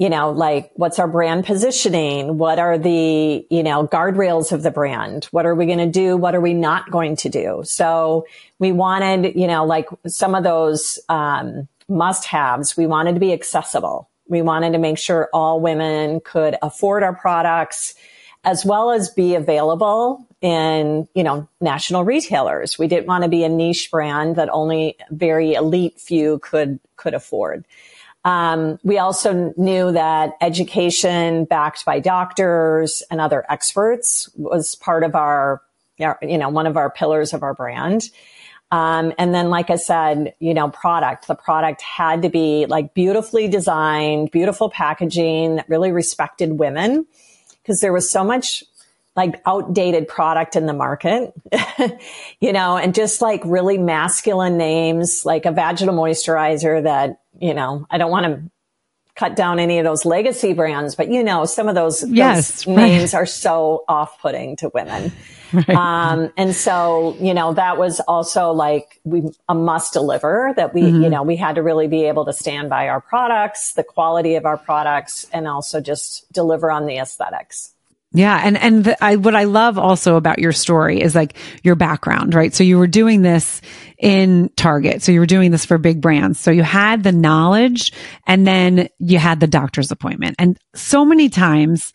you 0.00 0.08
know, 0.08 0.30
like 0.30 0.70
what's 0.76 0.98
our 0.98 1.06
brand 1.06 1.44
positioning? 1.44 2.38
What 2.38 2.58
are 2.58 2.78
the, 2.78 3.46
you 3.50 3.62
know, 3.62 3.86
guardrails 3.86 4.50
of 4.50 4.62
the 4.62 4.70
brand? 4.70 5.26
What 5.26 5.44
are 5.44 5.54
we 5.54 5.66
going 5.66 5.78
to 5.78 5.86
do? 5.86 6.16
What 6.16 6.34
are 6.34 6.40
we 6.40 6.54
not 6.54 6.90
going 6.90 7.16
to 7.16 7.28
do? 7.28 7.60
So 7.66 8.26
we 8.58 8.72
wanted, 8.72 9.34
you 9.36 9.46
know, 9.46 9.66
like 9.66 9.90
some 10.06 10.34
of 10.34 10.42
those, 10.42 10.98
um, 11.10 11.68
must 11.86 12.24
haves. 12.24 12.78
We 12.78 12.86
wanted 12.86 13.12
to 13.12 13.20
be 13.20 13.34
accessible. 13.34 14.08
We 14.26 14.40
wanted 14.40 14.72
to 14.72 14.78
make 14.78 14.96
sure 14.96 15.28
all 15.34 15.60
women 15.60 16.20
could 16.20 16.56
afford 16.62 17.02
our 17.02 17.14
products 17.14 17.94
as 18.42 18.64
well 18.64 18.92
as 18.92 19.10
be 19.10 19.34
available 19.34 20.26
in, 20.40 21.08
you 21.14 21.22
know, 21.22 21.46
national 21.60 22.04
retailers. 22.04 22.78
We 22.78 22.86
didn't 22.86 23.06
want 23.06 23.24
to 23.24 23.28
be 23.28 23.44
a 23.44 23.50
niche 23.50 23.90
brand 23.90 24.36
that 24.36 24.48
only 24.50 24.96
very 25.10 25.52
elite 25.52 26.00
few 26.00 26.38
could, 26.38 26.80
could 26.96 27.12
afford. 27.12 27.66
Um, 28.24 28.78
we 28.82 28.98
also 28.98 29.54
knew 29.56 29.92
that 29.92 30.32
education 30.40 31.44
backed 31.46 31.84
by 31.84 32.00
doctors 32.00 33.02
and 33.10 33.20
other 33.20 33.44
experts 33.48 34.28
was 34.34 34.74
part 34.74 35.04
of 35.04 35.14
our, 35.14 35.62
you 35.98 36.38
know, 36.38 36.50
one 36.50 36.66
of 36.66 36.76
our 36.76 36.90
pillars 36.90 37.32
of 37.32 37.42
our 37.42 37.54
brand. 37.54 38.10
Um, 38.72 39.12
and 39.18 39.34
then, 39.34 39.50
like 39.50 39.70
I 39.70 39.76
said, 39.76 40.34
you 40.38 40.54
know, 40.54 40.68
product, 40.68 41.26
the 41.26 41.34
product 41.34 41.82
had 41.82 42.22
to 42.22 42.28
be 42.28 42.66
like 42.66 42.94
beautifully 42.94 43.48
designed, 43.48 44.30
beautiful 44.30 44.70
packaging 44.70 45.56
that 45.56 45.68
really 45.68 45.90
respected 45.90 46.52
women 46.52 47.06
because 47.62 47.80
there 47.80 47.92
was 47.92 48.10
so 48.10 48.22
much 48.22 48.62
like 49.16 49.40
outdated 49.44 50.08
product 50.08 50.56
in 50.56 50.66
the 50.66 50.72
market, 50.72 51.32
you 52.40 52.52
know, 52.52 52.76
and 52.76 52.94
just 52.94 53.20
like 53.20 53.42
really 53.44 53.76
masculine 53.76 54.56
names, 54.56 55.24
like 55.24 55.46
a 55.46 55.52
vaginal 55.52 55.94
moisturizer 55.94 56.82
that 56.82 57.20
you 57.38 57.54
know, 57.54 57.86
I 57.90 57.98
don't 57.98 58.10
want 58.10 58.26
to 58.26 58.50
cut 59.16 59.36
down 59.36 59.58
any 59.58 59.78
of 59.78 59.84
those 59.84 60.04
legacy 60.04 60.52
brands, 60.52 60.94
but 60.94 61.10
you 61.10 61.22
know, 61.22 61.44
some 61.44 61.68
of 61.68 61.74
those, 61.74 62.08
yes, 62.08 62.64
those 62.64 62.76
names 62.76 63.14
are 63.14 63.26
so 63.26 63.84
off 63.88 64.20
putting 64.20 64.56
to 64.56 64.70
women. 64.72 65.12
Right. 65.52 65.70
Um, 65.70 66.32
and 66.36 66.54
so, 66.54 67.16
you 67.18 67.34
know, 67.34 67.54
that 67.54 67.76
was 67.76 67.98
also 67.98 68.52
like 68.52 69.00
we, 69.02 69.28
a 69.48 69.54
must 69.56 69.92
deliver 69.92 70.54
that 70.56 70.72
we, 70.72 70.82
mm-hmm. 70.82 71.02
you 71.02 71.10
know, 71.10 71.24
we 71.24 71.34
had 71.34 71.56
to 71.56 71.62
really 71.64 71.88
be 71.88 72.04
able 72.04 72.24
to 72.26 72.32
stand 72.32 72.70
by 72.70 72.88
our 72.88 73.00
products, 73.00 73.72
the 73.72 73.82
quality 73.82 74.36
of 74.36 74.46
our 74.46 74.56
products, 74.56 75.26
and 75.32 75.48
also 75.48 75.80
just 75.80 76.32
deliver 76.32 76.70
on 76.70 76.86
the 76.86 76.98
aesthetics. 76.98 77.72
Yeah. 78.12 78.40
And, 78.42 78.58
and 78.58 78.84
the, 78.84 79.04
I, 79.04 79.16
what 79.16 79.36
I 79.36 79.44
love 79.44 79.78
also 79.78 80.16
about 80.16 80.40
your 80.40 80.50
story 80.50 81.00
is 81.00 81.14
like 81.14 81.36
your 81.62 81.76
background, 81.76 82.34
right? 82.34 82.52
So 82.52 82.64
you 82.64 82.76
were 82.76 82.88
doing 82.88 83.22
this 83.22 83.60
in 83.98 84.50
Target. 84.56 85.02
So 85.02 85.12
you 85.12 85.20
were 85.20 85.26
doing 85.26 85.52
this 85.52 85.64
for 85.64 85.78
big 85.78 86.00
brands. 86.00 86.40
So 86.40 86.50
you 86.50 86.64
had 86.64 87.04
the 87.04 87.12
knowledge 87.12 87.92
and 88.26 88.44
then 88.44 88.88
you 88.98 89.18
had 89.18 89.38
the 89.38 89.46
doctor's 89.46 89.92
appointment. 89.92 90.36
And 90.40 90.58
so 90.74 91.04
many 91.04 91.28
times 91.28 91.92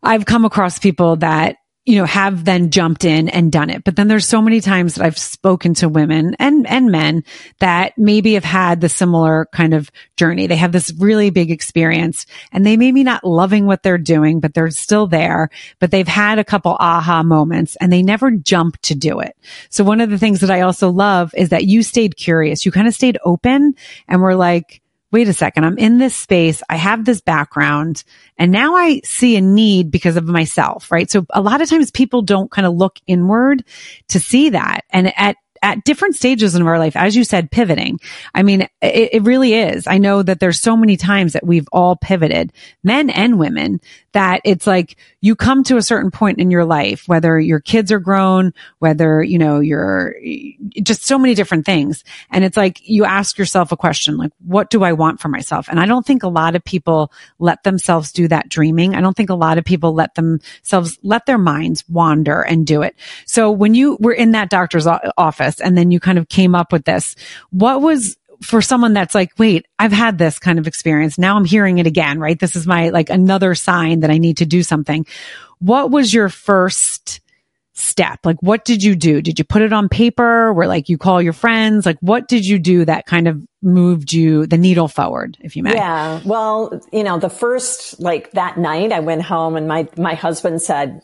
I've 0.00 0.26
come 0.26 0.44
across 0.44 0.78
people 0.78 1.16
that 1.16 1.56
you 1.88 1.96
know, 1.96 2.04
have 2.04 2.44
then 2.44 2.70
jumped 2.70 3.02
in 3.02 3.30
and 3.30 3.50
done 3.50 3.70
it. 3.70 3.82
But 3.82 3.96
then 3.96 4.08
there's 4.08 4.28
so 4.28 4.42
many 4.42 4.60
times 4.60 4.94
that 4.94 5.06
I've 5.06 5.16
spoken 5.16 5.72
to 5.76 5.88
women 5.88 6.36
and, 6.38 6.66
and 6.66 6.90
men 6.90 7.24
that 7.60 7.96
maybe 7.96 8.34
have 8.34 8.44
had 8.44 8.82
the 8.82 8.90
similar 8.90 9.48
kind 9.52 9.72
of 9.72 9.90
journey. 10.14 10.46
They 10.46 10.56
have 10.56 10.72
this 10.72 10.92
really 10.98 11.30
big 11.30 11.50
experience 11.50 12.26
and 12.52 12.66
they 12.66 12.76
may 12.76 12.92
be 12.92 13.04
not 13.04 13.24
loving 13.24 13.64
what 13.64 13.82
they're 13.82 13.96
doing, 13.96 14.38
but 14.38 14.52
they're 14.52 14.68
still 14.68 15.06
there, 15.06 15.48
but 15.78 15.90
they've 15.90 16.06
had 16.06 16.38
a 16.38 16.44
couple 16.44 16.76
aha 16.78 17.22
moments 17.22 17.74
and 17.76 17.90
they 17.90 18.02
never 18.02 18.32
jump 18.32 18.78
to 18.82 18.94
do 18.94 19.20
it. 19.20 19.34
So 19.70 19.82
one 19.82 20.02
of 20.02 20.10
the 20.10 20.18
things 20.18 20.40
that 20.40 20.50
I 20.50 20.60
also 20.60 20.90
love 20.90 21.32
is 21.34 21.48
that 21.48 21.64
you 21.64 21.82
stayed 21.82 22.18
curious. 22.18 22.66
You 22.66 22.70
kind 22.70 22.86
of 22.86 22.92
stayed 22.92 23.16
open 23.24 23.72
and 24.06 24.20
were 24.20 24.34
like, 24.34 24.82
wait 25.10 25.28
a 25.28 25.32
second, 25.32 25.64
I'm 25.64 25.78
in 25.78 25.98
this 25.98 26.14
space. 26.14 26.62
I 26.68 26.76
have 26.76 27.04
this 27.04 27.20
background 27.20 28.04
and 28.36 28.52
now 28.52 28.76
I 28.76 29.00
see 29.04 29.36
a 29.36 29.40
need 29.40 29.90
because 29.90 30.16
of 30.16 30.24
myself, 30.24 30.90
right? 30.90 31.10
So 31.10 31.26
a 31.30 31.40
lot 31.40 31.62
of 31.62 31.68
times 31.68 31.90
people 31.90 32.22
don't 32.22 32.50
kind 32.50 32.66
of 32.66 32.74
look 32.74 32.98
inward 33.06 33.64
to 34.08 34.20
see 34.20 34.50
that. 34.50 34.84
And 34.90 35.12
at 35.16 35.36
at 35.62 35.84
different 35.84 36.14
stages 36.14 36.54
in 36.54 36.62
our 36.62 36.78
life, 36.78 36.96
as 36.96 37.16
you 37.16 37.24
said, 37.24 37.50
pivoting. 37.50 37.98
I 38.34 38.42
mean, 38.42 38.62
it, 38.80 39.10
it, 39.12 39.22
really 39.24 39.54
is. 39.54 39.86
I 39.86 39.98
know 39.98 40.22
that 40.22 40.40
there's 40.40 40.60
so 40.60 40.76
many 40.76 40.96
times 40.96 41.32
that 41.32 41.46
we've 41.46 41.68
all 41.72 41.96
pivoted, 41.96 42.52
men 42.84 43.10
and 43.10 43.38
women, 43.38 43.80
that 44.18 44.40
it's 44.42 44.66
like 44.66 44.96
you 45.20 45.36
come 45.36 45.62
to 45.62 45.76
a 45.76 45.82
certain 45.82 46.10
point 46.10 46.40
in 46.40 46.50
your 46.50 46.64
life, 46.64 47.06
whether 47.06 47.38
your 47.38 47.60
kids 47.60 47.92
are 47.92 48.00
grown, 48.00 48.52
whether, 48.80 49.22
you 49.22 49.38
know, 49.38 49.60
you're 49.60 50.16
just 50.82 51.04
so 51.04 51.20
many 51.20 51.36
different 51.36 51.64
things. 51.64 52.02
And 52.28 52.44
it's 52.44 52.56
like 52.56 52.80
you 52.82 53.04
ask 53.04 53.38
yourself 53.38 53.70
a 53.70 53.76
question, 53.76 54.16
like, 54.16 54.32
what 54.44 54.70
do 54.70 54.82
I 54.82 54.92
want 54.92 55.20
for 55.20 55.28
myself? 55.28 55.68
And 55.68 55.78
I 55.78 55.86
don't 55.86 56.04
think 56.04 56.24
a 56.24 56.28
lot 56.28 56.56
of 56.56 56.64
people 56.64 57.12
let 57.38 57.62
themselves 57.62 58.10
do 58.10 58.26
that 58.26 58.48
dreaming. 58.48 58.96
I 58.96 59.00
don't 59.00 59.16
think 59.16 59.30
a 59.30 59.36
lot 59.36 59.56
of 59.56 59.64
people 59.64 59.94
let 59.94 60.16
themselves, 60.16 60.98
let 61.04 61.26
their 61.26 61.38
minds 61.38 61.88
wander 61.88 62.42
and 62.42 62.66
do 62.66 62.82
it. 62.82 62.96
So 63.24 63.52
when 63.52 63.76
you 63.76 63.98
were 64.00 64.12
in 64.12 64.32
that 64.32 64.50
doctor's 64.50 64.88
office, 65.16 65.60
and 65.60 65.78
then 65.78 65.92
you 65.92 66.00
kind 66.00 66.18
of 66.18 66.28
came 66.28 66.56
up 66.56 66.72
with 66.72 66.84
this. 66.84 67.14
What 67.50 67.80
was 67.80 68.17
for 68.40 68.62
someone 68.62 68.92
that's 68.92 69.14
like, 69.14 69.32
wait, 69.38 69.66
I've 69.78 69.92
had 69.92 70.18
this 70.18 70.38
kind 70.38 70.58
of 70.58 70.66
experience. 70.66 71.18
Now 71.18 71.36
I'm 71.36 71.44
hearing 71.44 71.78
it 71.78 71.86
again, 71.86 72.18
right? 72.18 72.38
This 72.38 72.56
is 72.56 72.66
my 72.66 72.90
like 72.90 73.10
another 73.10 73.54
sign 73.54 74.00
that 74.00 74.10
I 74.10 74.18
need 74.18 74.38
to 74.38 74.46
do 74.46 74.62
something. 74.62 75.06
What 75.58 75.90
was 75.90 76.14
your 76.14 76.28
first 76.28 77.20
step? 77.72 78.20
Like, 78.24 78.36
what 78.40 78.64
did 78.64 78.82
you 78.82 78.96
do? 78.96 79.22
Did 79.22 79.38
you 79.38 79.44
put 79.44 79.62
it 79.62 79.72
on 79.72 79.88
paper 79.88 80.52
where 80.52 80.66
like 80.66 80.88
you 80.88 80.98
call 80.98 81.22
your 81.22 81.32
friends? 81.32 81.86
Like, 81.86 81.98
what 82.00 82.28
did 82.28 82.46
you 82.46 82.58
do 82.58 82.84
that 82.84 83.06
kind 83.06 83.28
of 83.28 83.44
moved 83.62 84.12
you 84.12 84.46
the 84.46 84.58
needle 84.58 84.88
forward, 84.88 85.36
if 85.40 85.56
you 85.56 85.62
may? 85.62 85.74
Yeah. 85.74 86.20
Well, 86.24 86.80
you 86.92 87.04
know, 87.04 87.18
the 87.18 87.30
first, 87.30 88.00
like 88.00 88.32
that 88.32 88.56
night 88.56 88.92
I 88.92 89.00
went 89.00 89.22
home 89.22 89.56
and 89.56 89.68
my, 89.68 89.88
my 89.96 90.14
husband 90.14 90.60
said, 90.62 91.02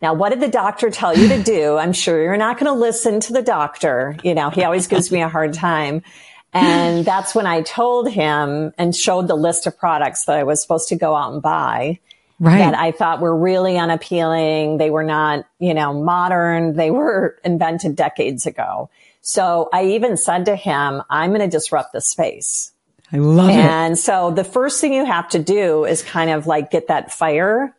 now, 0.00 0.14
what 0.14 0.30
did 0.30 0.40
the 0.40 0.48
doctor 0.48 0.90
tell 0.90 1.16
you 1.16 1.28
to 1.28 1.42
do? 1.44 1.76
I'm 1.76 1.92
sure 1.92 2.20
you're 2.20 2.36
not 2.36 2.58
going 2.58 2.66
to 2.66 2.78
listen 2.78 3.20
to 3.20 3.32
the 3.32 3.42
doctor. 3.42 4.16
You 4.24 4.34
know, 4.34 4.50
he 4.50 4.64
always 4.64 4.88
gives 4.88 5.12
me 5.12 5.22
a 5.22 5.28
hard 5.28 5.54
time. 5.54 6.02
And 6.52 7.04
that's 7.04 7.34
when 7.34 7.46
I 7.46 7.62
told 7.62 8.10
him 8.10 8.72
and 8.76 8.94
showed 8.94 9.26
the 9.26 9.34
list 9.34 9.66
of 9.66 9.78
products 9.78 10.26
that 10.26 10.36
I 10.36 10.42
was 10.42 10.60
supposed 10.60 10.88
to 10.88 10.96
go 10.96 11.14
out 11.14 11.32
and 11.32 11.42
buy. 11.42 11.98
Right. 12.38 12.58
That 12.58 12.74
I 12.74 12.90
thought 12.90 13.20
were 13.20 13.36
really 13.36 13.78
unappealing. 13.78 14.78
They 14.78 14.90
were 14.90 15.04
not, 15.04 15.46
you 15.60 15.74
know, 15.74 15.94
modern. 15.94 16.74
They 16.74 16.90
were 16.90 17.38
invented 17.44 17.94
decades 17.94 18.46
ago. 18.46 18.90
So 19.20 19.68
I 19.72 19.84
even 19.86 20.16
said 20.16 20.46
to 20.46 20.56
him, 20.56 21.02
I'm 21.08 21.30
going 21.30 21.40
to 21.40 21.46
disrupt 21.46 21.92
the 21.92 22.00
space. 22.00 22.72
I 23.12 23.18
love 23.18 23.50
and 23.50 23.58
it. 23.58 23.64
And 23.64 23.98
so 23.98 24.32
the 24.32 24.42
first 24.42 24.80
thing 24.80 24.92
you 24.92 25.04
have 25.04 25.28
to 25.30 25.38
do 25.38 25.84
is 25.84 26.02
kind 26.02 26.30
of 26.30 26.48
like 26.48 26.72
get 26.72 26.88
that 26.88 27.12
fire 27.12 27.76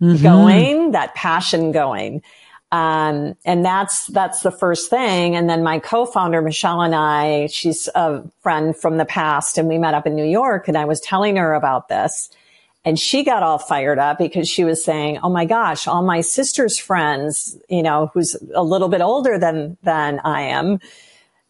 mm-hmm. 0.00 0.22
going, 0.22 0.92
that 0.92 1.14
passion 1.16 1.72
going. 1.72 2.22
Um, 2.74 3.36
and 3.44 3.64
that's, 3.64 4.08
that's 4.08 4.40
the 4.40 4.50
first 4.50 4.90
thing. 4.90 5.36
And 5.36 5.48
then 5.48 5.62
my 5.62 5.78
co-founder, 5.78 6.42
Michelle 6.42 6.80
and 6.80 6.92
I, 6.92 7.46
she's 7.46 7.88
a 7.94 8.24
friend 8.42 8.76
from 8.76 8.96
the 8.96 9.04
past 9.04 9.58
and 9.58 9.68
we 9.68 9.78
met 9.78 9.94
up 9.94 10.08
in 10.08 10.16
New 10.16 10.24
York 10.24 10.66
and 10.66 10.76
I 10.76 10.84
was 10.84 11.00
telling 11.00 11.36
her 11.36 11.54
about 11.54 11.88
this 11.88 12.30
and 12.84 12.98
she 12.98 13.22
got 13.22 13.44
all 13.44 13.58
fired 13.58 14.00
up 14.00 14.18
because 14.18 14.48
she 14.48 14.64
was 14.64 14.82
saying, 14.82 15.20
Oh 15.22 15.28
my 15.30 15.44
gosh, 15.44 15.86
all 15.86 16.02
my 16.02 16.20
sister's 16.20 16.76
friends, 16.76 17.56
you 17.68 17.84
know, 17.84 18.10
who's 18.12 18.34
a 18.52 18.64
little 18.64 18.88
bit 18.88 19.00
older 19.00 19.38
than, 19.38 19.76
than 19.84 20.20
I 20.24 20.42
am, 20.42 20.80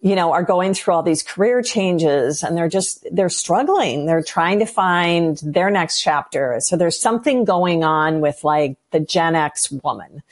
you 0.03 0.17
know, 0.17 0.33
are 0.33 0.43
going 0.43 0.75
through 0.75 0.93
all 0.93 1.03
these 1.03 1.23
career 1.23 1.63
changes 1.63 2.43
and 2.43 2.55
they're 2.55 2.69
just, 2.69 3.07
they're 3.11 3.31
struggling. 3.31 4.05
They're 4.05 4.23
trying 4.23 4.59
to 4.59 4.67
find 4.67 5.41
their 5.43 5.71
next 5.71 6.03
chapter. 6.03 6.59
So 6.61 6.77
there's 6.77 7.01
something 7.01 7.47
going 7.47 7.83
on 7.83 8.21
with 8.21 8.45
like 8.45 8.77
the 8.91 9.01
Gen 9.01 9.37
X 9.37 9.71
woman. 9.71 10.23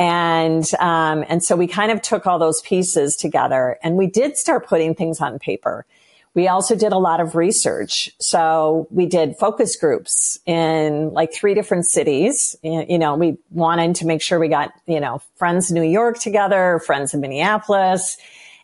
And, 0.00 0.64
um, 0.80 1.26
and 1.28 1.44
so 1.44 1.56
we 1.56 1.66
kind 1.66 1.92
of 1.92 2.00
took 2.00 2.26
all 2.26 2.38
those 2.38 2.62
pieces 2.62 3.16
together 3.16 3.78
and 3.82 3.96
we 3.96 4.06
did 4.06 4.38
start 4.38 4.66
putting 4.66 4.94
things 4.94 5.20
on 5.20 5.38
paper. 5.38 5.84
We 6.32 6.48
also 6.48 6.74
did 6.74 6.92
a 6.92 6.98
lot 6.98 7.20
of 7.20 7.34
research. 7.34 8.10
So 8.18 8.88
we 8.90 9.04
did 9.04 9.36
focus 9.36 9.76
groups 9.76 10.38
in 10.46 11.10
like 11.10 11.34
three 11.34 11.52
different 11.52 11.86
cities. 11.86 12.56
You 12.62 12.98
know, 12.98 13.14
we 13.16 13.36
wanted 13.50 13.96
to 13.96 14.06
make 14.06 14.22
sure 14.22 14.38
we 14.38 14.48
got, 14.48 14.72
you 14.86 15.00
know, 15.00 15.20
friends 15.36 15.70
in 15.70 15.74
New 15.74 15.86
York 15.86 16.18
together, 16.18 16.80
friends 16.86 17.12
in 17.12 17.20
Minneapolis, 17.20 18.16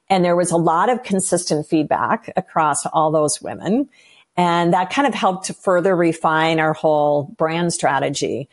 and 0.08 0.24
there 0.24 0.36
was 0.36 0.52
a 0.52 0.56
lot 0.56 0.88
of 0.88 1.02
consistent 1.02 1.66
feedback 1.66 2.32
across 2.36 2.86
all 2.86 3.10
those 3.10 3.42
women. 3.42 3.90
And 4.38 4.72
that 4.72 4.90
kind 4.90 5.06
of 5.06 5.12
helped 5.12 5.46
to 5.46 5.54
further 5.54 5.94
refine 5.94 6.60
our 6.60 6.72
whole 6.72 7.24
brand 7.36 7.74
strategy. 7.74 8.48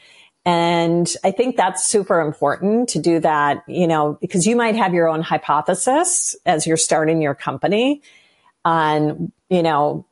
And 0.45 1.11
I 1.23 1.31
think 1.31 1.55
that's 1.55 1.85
super 1.85 2.19
important 2.19 2.89
to 2.89 2.99
do 2.99 3.19
that, 3.21 3.63
you 3.67 3.87
know, 3.87 4.17
because 4.19 4.45
you 4.45 4.55
might 4.55 4.75
have 4.75 4.93
your 4.93 5.07
own 5.07 5.21
hypothesis 5.21 6.35
as 6.45 6.67
you're 6.67 6.75
starting 6.75 7.21
your 7.21 7.33
company 7.33 8.01
on, 8.65 9.31
you 9.49 9.63
know, 9.63 10.05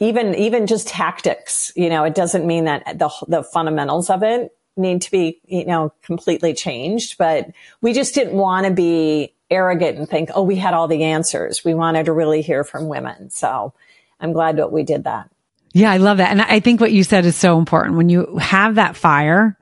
even, 0.00 0.34
even 0.34 0.66
just 0.66 0.88
tactics, 0.88 1.72
you 1.76 1.88
know, 1.88 2.04
it 2.04 2.14
doesn't 2.14 2.46
mean 2.46 2.64
that 2.64 2.98
the, 2.98 3.10
the 3.28 3.42
fundamentals 3.44 4.10
of 4.10 4.22
it 4.22 4.56
need 4.76 5.02
to 5.02 5.10
be, 5.10 5.40
you 5.46 5.64
know, 5.64 5.92
completely 6.02 6.52
changed, 6.52 7.16
but 7.16 7.50
we 7.80 7.92
just 7.92 8.14
didn't 8.14 8.34
want 8.34 8.66
to 8.66 8.72
be 8.72 9.32
arrogant 9.50 9.98
and 9.98 10.08
think, 10.08 10.30
oh, 10.34 10.42
we 10.42 10.56
had 10.56 10.74
all 10.74 10.88
the 10.88 11.04
answers. 11.04 11.64
We 11.64 11.74
wanted 11.74 12.06
to 12.06 12.12
really 12.12 12.42
hear 12.42 12.64
from 12.64 12.88
women. 12.88 13.30
So 13.30 13.72
I'm 14.20 14.32
glad 14.32 14.56
that 14.56 14.72
we 14.72 14.82
did 14.82 15.04
that. 15.04 15.30
Yeah, 15.76 15.92
I 15.92 15.98
love 15.98 16.16
that. 16.16 16.30
And 16.30 16.40
I 16.40 16.60
think 16.60 16.80
what 16.80 16.90
you 16.90 17.04
said 17.04 17.26
is 17.26 17.36
so 17.36 17.58
important. 17.58 17.98
When 17.98 18.08
you 18.08 18.38
have 18.38 18.76
that 18.76 18.96
fire, 18.96 19.58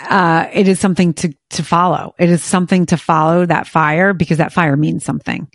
uh, 0.00 0.48
it 0.52 0.66
is 0.66 0.80
something 0.80 1.14
to, 1.14 1.32
to 1.50 1.62
follow. 1.62 2.16
It 2.18 2.30
is 2.30 2.42
something 2.42 2.86
to 2.86 2.96
follow 2.96 3.46
that 3.46 3.68
fire 3.68 4.12
because 4.12 4.38
that 4.38 4.52
fire 4.52 4.76
means 4.76 5.04
something. 5.04 5.48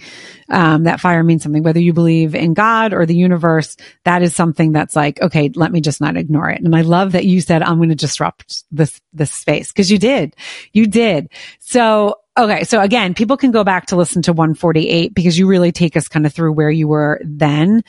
Um, 0.50 0.84
that 0.84 1.02
fire 1.02 1.24
means 1.24 1.44
something, 1.44 1.62
whether 1.62 1.82
you 1.82 1.92
believe 1.92 2.36
in 2.36 2.54
God 2.54 2.94
or 2.94 3.06
the 3.06 3.18
universe, 3.18 3.76
that 4.06 4.22
is 4.22 4.34
something 4.34 4.72
that's 4.72 4.96
like, 4.96 5.22
okay, 5.22 5.52
let 5.54 5.74
me 5.74 5.82
just 5.82 6.00
not 6.00 6.16
ignore 6.16 6.50
it. 6.52 6.62
And 6.62 6.74
I 6.74 6.84
love 6.84 7.12
that 7.12 7.26
you 7.26 7.42
said, 7.42 7.62
I'm 7.62 7.76
going 7.76 7.90
to 7.90 7.96
disrupt 7.96 8.64
this, 8.72 9.02
this 9.12 9.34
space 9.34 9.74
because 9.74 9.92
you 9.92 9.98
did. 9.98 10.38
You 10.72 10.88
did. 10.88 11.28
So 11.60 12.16
Okay. 12.38 12.66
So 12.66 12.80
again, 12.82 13.16
people 13.16 13.36
can 13.36 13.50
go 13.50 13.64
back 13.64 13.88
to 13.88 13.96
listen 13.96 14.22
to 14.22 14.32
148 14.32 15.16
because 15.16 15.40
you 15.40 15.48
really 15.48 15.72
take 15.72 15.98
us 15.98 16.08
kind 16.08 16.26
of 16.28 16.34
through 16.34 16.54
where 16.54 16.70
you 16.70 16.88
were 16.88 17.20
then. 17.24 17.84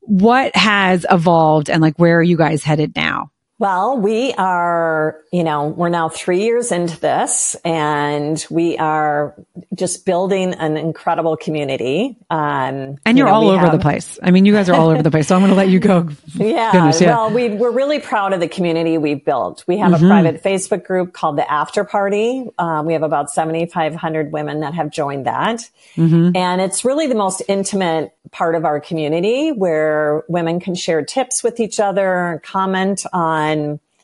What 0.00 0.54
has 0.56 1.06
evolved 1.10 1.70
and 1.70 1.80
like 1.80 1.98
where 1.98 2.18
are 2.18 2.22
you 2.22 2.36
guys 2.36 2.64
headed 2.64 2.96
now? 2.96 3.30
Well, 3.60 3.98
we 3.98 4.32
are, 4.32 5.20
you 5.30 5.44
know, 5.44 5.66
we're 5.66 5.90
now 5.90 6.08
three 6.08 6.44
years 6.44 6.72
into 6.72 6.98
this 6.98 7.54
and 7.62 8.42
we 8.48 8.78
are 8.78 9.34
just 9.74 10.06
building 10.06 10.54
an 10.54 10.78
incredible 10.78 11.36
community. 11.36 12.16
Um, 12.30 12.96
and 13.04 13.18
you're 13.18 13.26
you 13.26 13.32
know, 13.32 13.34
all 13.34 13.50
over 13.50 13.66
have... 13.66 13.72
the 13.72 13.78
place. 13.78 14.18
I 14.22 14.30
mean, 14.30 14.46
you 14.46 14.54
guys 14.54 14.70
are 14.70 14.74
all 14.74 14.88
over 14.88 15.02
the 15.02 15.10
place. 15.10 15.28
So 15.28 15.34
I'm 15.34 15.42
going 15.42 15.50
to 15.50 15.56
let 15.56 15.68
you 15.68 15.78
go. 15.78 16.08
Yeah, 16.40 16.72
Goodness, 16.72 17.02
yeah. 17.02 17.08
Well, 17.08 17.30
we, 17.32 17.50
we're 17.50 17.70
really 17.70 17.98
proud 17.98 18.32
of 18.32 18.40
the 18.40 18.48
community 18.48 18.96
we've 18.96 19.22
built. 19.22 19.62
We 19.66 19.76
have 19.76 19.92
mm-hmm. 19.92 20.06
a 20.06 20.08
private 20.08 20.42
Facebook 20.42 20.84
group 20.84 21.12
called 21.12 21.36
the 21.36 21.50
After 21.50 21.84
Party. 21.84 22.48
Um, 22.56 22.86
we 22.86 22.94
have 22.94 23.02
about 23.02 23.30
7,500 23.30 24.32
women 24.32 24.60
that 24.60 24.72
have 24.72 24.90
joined 24.90 25.26
that. 25.26 25.68
Mm-hmm. 25.96 26.34
And 26.34 26.60
it's 26.62 26.82
really 26.82 27.08
the 27.08 27.14
most 27.14 27.42
intimate 27.46 28.14
part 28.30 28.54
of 28.54 28.64
our 28.64 28.80
community 28.80 29.50
where 29.50 30.24
women 30.28 30.60
can 30.60 30.74
share 30.74 31.04
tips 31.04 31.42
with 31.42 31.60
each 31.60 31.78
other, 31.78 32.40
comment 32.44 33.04
on, 33.12 33.49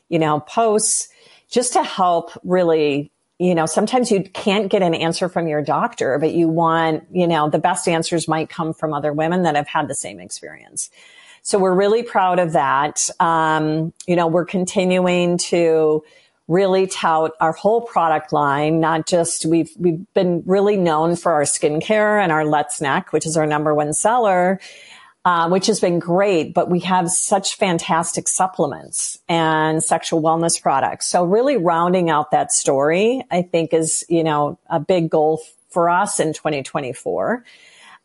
you 0.08 0.18
know, 0.18 0.40
posts 0.40 1.08
just 1.48 1.74
to 1.74 1.82
help 1.82 2.30
really 2.44 3.10
you 3.38 3.54
know, 3.54 3.66
sometimes 3.66 4.10
you 4.10 4.22
can't 4.22 4.70
get 4.70 4.82
an 4.82 4.94
answer 4.94 5.28
from 5.28 5.46
your 5.46 5.60
doctor, 5.60 6.18
but 6.18 6.32
you 6.32 6.48
want, 6.48 7.04
you 7.12 7.26
know, 7.26 7.50
the 7.50 7.58
best 7.58 7.86
answers 7.86 8.26
might 8.26 8.48
come 8.48 8.72
from 8.72 8.94
other 8.94 9.12
women 9.12 9.42
that 9.42 9.56
have 9.56 9.68
had 9.68 9.88
the 9.88 9.94
same 9.94 10.20
experience. 10.20 10.88
So 11.42 11.58
we're 11.58 11.74
really 11.74 12.02
proud 12.02 12.38
of 12.38 12.52
that. 12.52 13.08
Um, 13.20 13.92
you 14.06 14.16
know, 14.16 14.26
we're 14.26 14.46
continuing 14.46 15.38
to 15.38 16.02
really 16.48 16.86
tout 16.86 17.32
our 17.40 17.52
whole 17.52 17.82
product 17.82 18.32
line, 18.32 18.80
not 18.80 19.06
just 19.06 19.44
we've 19.44 19.70
we've 19.78 20.12
been 20.14 20.42
really 20.46 20.76
known 20.76 21.16
for 21.16 21.32
our 21.32 21.42
skincare 21.42 22.22
and 22.22 22.32
our 22.32 22.44
Let's 22.44 22.80
Neck, 22.80 23.12
which 23.12 23.26
is 23.26 23.36
our 23.36 23.46
number 23.46 23.74
one 23.74 23.92
seller. 23.92 24.60
Uh, 25.26 25.48
which 25.48 25.66
has 25.66 25.80
been 25.80 25.98
great, 25.98 26.54
but 26.54 26.70
we 26.70 26.78
have 26.78 27.10
such 27.10 27.56
fantastic 27.56 28.28
supplements 28.28 29.18
and 29.28 29.82
sexual 29.82 30.22
wellness 30.22 30.62
products. 30.62 31.08
So 31.08 31.24
really 31.24 31.56
rounding 31.56 32.08
out 32.08 32.30
that 32.30 32.52
story, 32.52 33.24
I 33.28 33.42
think 33.42 33.74
is, 33.74 34.04
you 34.08 34.22
know, 34.22 34.56
a 34.70 34.78
big 34.78 35.10
goal 35.10 35.42
for 35.68 35.90
us 35.90 36.20
in 36.20 36.32
2024. 36.32 37.44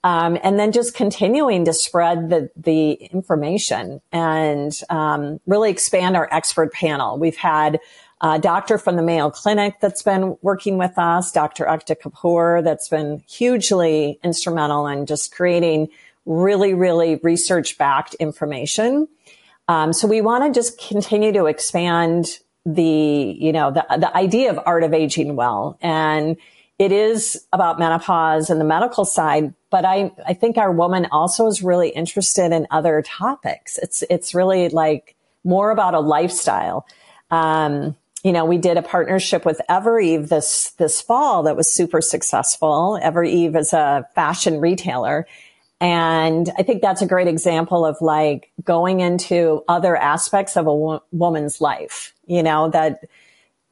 Um, 0.03 0.39
and 0.41 0.57
then 0.57 0.71
just 0.71 0.95
continuing 0.95 1.65
to 1.65 1.73
spread 1.73 2.31
the 2.31 2.49
the 2.57 2.93
information 2.93 4.01
and 4.11 4.73
um, 4.89 5.39
really 5.45 5.69
expand 5.69 6.17
our 6.17 6.27
expert 6.31 6.73
panel. 6.73 7.19
We've 7.19 7.37
had 7.37 7.79
a 8.21 8.39
doctor 8.39 8.79
from 8.79 8.95
the 8.95 9.03
Mayo 9.03 9.29
Clinic 9.29 9.75
that's 9.79 10.01
been 10.01 10.37
working 10.41 10.79
with 10.79 10.97
us, 10.97 11.31
Dr. 11.31 11.65
Ekta 11.65 11.95
Kapoor, 12.01 12.63
that's 12.63 12.89
been 12.89 13.23
hugely 13.27 14.19
instrumental 14.23 14.87
in 14.87 15.05
just 15.05 15.31
creating 15.31 15.89
really, 16.25 16.73
really 16.73 17.15
research 17.23 17.77
backed 17.77 18.13
information. 18.15 19.07
Um, 19.67 19.93
so 19.93 20.07
we 20.07 20.21
want 20.21 20.43
to 20.43 20.57
just 20.57 20.79
continue 20.79 21.31
to 21.33 21.45
expand 21.45 22.39
the, 22.65 22.83
you 23.39 23.51
know, 23.51 23.71
the, 23.71 23.85
the 23.97 24.15
idea 24.15 24.51
of 24.51 24.59
art 24.65 24.83
of 24.83 24.93
aging 24.93 25.35
well. 25.35 25.77
And 25.81 26.37
it 26.77 26.91
is 26.91 27.45
about 27.53 27.79
menopause 27.79 28.49
and 28.49 28.59
the 28.59 28.65
medical 28.65 29.05
side, 29.05 29.53
but 29.69 29.85
I, 29.85 30.11
I 30.25 30.33
think 30.33 30.57
our 30.57 30.71
woman 30.71 31.07
also 31.11 31.47
is 31.47 31.61
really 31.61 31.89
interested 31.89 32.51
in 32.51 32.67
other 32.71 33.01
topics. 33.01 33.77
It's, 33.77 34.03
it's 34.09 34.33
really 34.33 34.69
like 34.69 35.15
more 35.43 35.71
about 35.71 35.93
a 35.93 35.99
lifestyle. 35.99 36.85
Um, 37.29 37.95
you 38.23 38.31
know, 38.31 38.45
we 38.45 38.57
did 38.57 38.77
a 38.77 38.81
partnership 38.81 39.45
with 39.45 39.61
Evereve 39.69 40.29
this, 40.29 40.71
this 40.77 41.01
fall 41.01 41.43
that 41.43 41.55
was 41.55 41.71
super 41.71 42.01
successful. 42.01 42.99
Evereve 43.01 43.55
is 43.55 43.73
a 43.73 44.07
fashion 44.13 44.59
retailer. 44.59 45.27
And 45.81 46.51
I 46.59 46.61
think 46.61 46.83
that's 46.83 47.01
a 47.01 47.07
great 47.07 47.27
example 47.27 47.87
of 47.87 47.97
like 48.01 48.51
going 48.63 48.99
into 48.99 49.63
other 49.67 49.97
aspects 49.97 50.55
of 50.55 50.67
a 50.67 50.73
wo- 50.73 51.03
woman's 51.11 51.59
life, 51.59 52.13
you 52.27 52.43
know, 52.43 52.69
that 52.69 53.03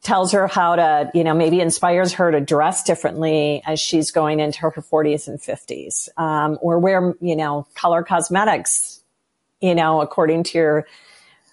tells 0.01 0.31
her 0.31 0.47
how 0.47 0.75
to, 0.75 1.11
you 1.13 1.23
know, 1.23 1.35
maybe 1.35 1.61
inspires 1.61 2.13
her 2.13 2.31
to 2.31 2.41
dress 2.41 2.83
differently 2.83 3.61
as 3.63 3.79
she's 3.79 4.09
going 4.09 4.39
into 4.39 4.61
her 4.61 4.71
40s 4.71 5.27
and 5.27 5.39
50s, 5.39 6.09
um, 6.17 6.57
or 6.61 6.79
wear, 6.79 7.13
you 7.21 7.35
know, 7.35 7.67
color 7.75 8.01
cosmetics, 8.01 9.03
you 9.61 9.75
know, 9.75 10.01
according 10.01 10.43
to 10.45 10.57
your 10.57 10.87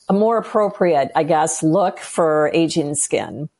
a 0.08 0.12
more 0.12 0.38
appropriate, 0.38 1.10
I 1.14 1.24
guess, 1.24 1.62
look 1.62 1.98
for 1.98 2.50
aging 2.54 2.94
skin. 2.94 3.50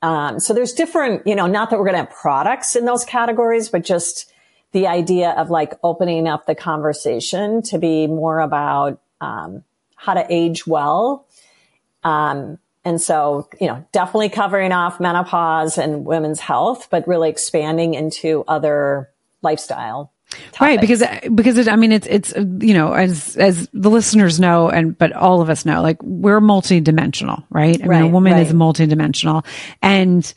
Um, 0.00 0.40
so 0.40 0.54
there's 0.54 0.72
different, 0.72 1.26
you 1.26 1.36
know, 1.36 1.46
not 1.46 1.70
that 1.70 1.78
we're 1.78 1.84
going 1.84 1.94
to 1.94 2.04
have 2.04 2.10
products 2.10 2.74
in 2.74 2.86
those 2.86 3.04
categories, 3.04 3.68
but 3.68 3.84
just 3.84 4.32
the 4.72 4.86
idea 4.86 5.30
of 5.30 5.50
like 5.50 5.74
opening 5.82 6.26
up 6.26 6.46
the 6.46 6.54
conversation 6.54 7.62
to 7.62 7.78
be 7.78 8.06
more 8.06 8.40
about 8.40 9.00
um, 9.20 9.64
how 9.96 10.14
to 10.14 10.26
age 10.28 10.66
well. 10.66 11.26
Um, 12.02 12.58
and 12.84 13.00
so, 13.00 13.48
you 13.60 13.68
know, 13.68 13.86
definitely 13.92 14.30
covering 14.30 14.72
off 14.72 14.98
menopause 14.98 15.78
and 15.78 16.04
women's 16.04 16.40
health, 16.40 16.88
but 16.90 17.06
really 17.06 17.30
expanding 17.30 17.94
into 17.94 18.44
other 18.48 19.10
lifestyle 19.42 20.10
Topics. 20.52 20.60
Right. 20.60 20.80
Because, 20.80 21.02
because 21.34 21.58
it, 21.58 21.68
I 21.68 21.76
mean, 21.76 21.92
it's, 21.92 22.06
it's, 22.08 22.32
you 22.34 22.72
know, 22.72 22.94
as, 22.94 23.36
as 23.36 23.68
the 23.74 23.90
listeners 23.90 24.40
know, 24.40 24.70
and, 24.70 24.96
but 24.96 25.12
all 25.12 25.42
of 25.42 25.50
us 25.50 25.66
know, 25.66 25.82
like 25.82 26.02
we're 26.02 26.40
multidimensional, 26.40 27.44
right? 27.50 27.80
I 27.82 27.86
right, 27.86 28.00
mean, 28.00 28.10
a 28.10 28.12
woman 28.12 28.32
right. 28.32 28.46
is 28.46 28.52
multidimensional 28.54 29.44
and, 29.82 30.32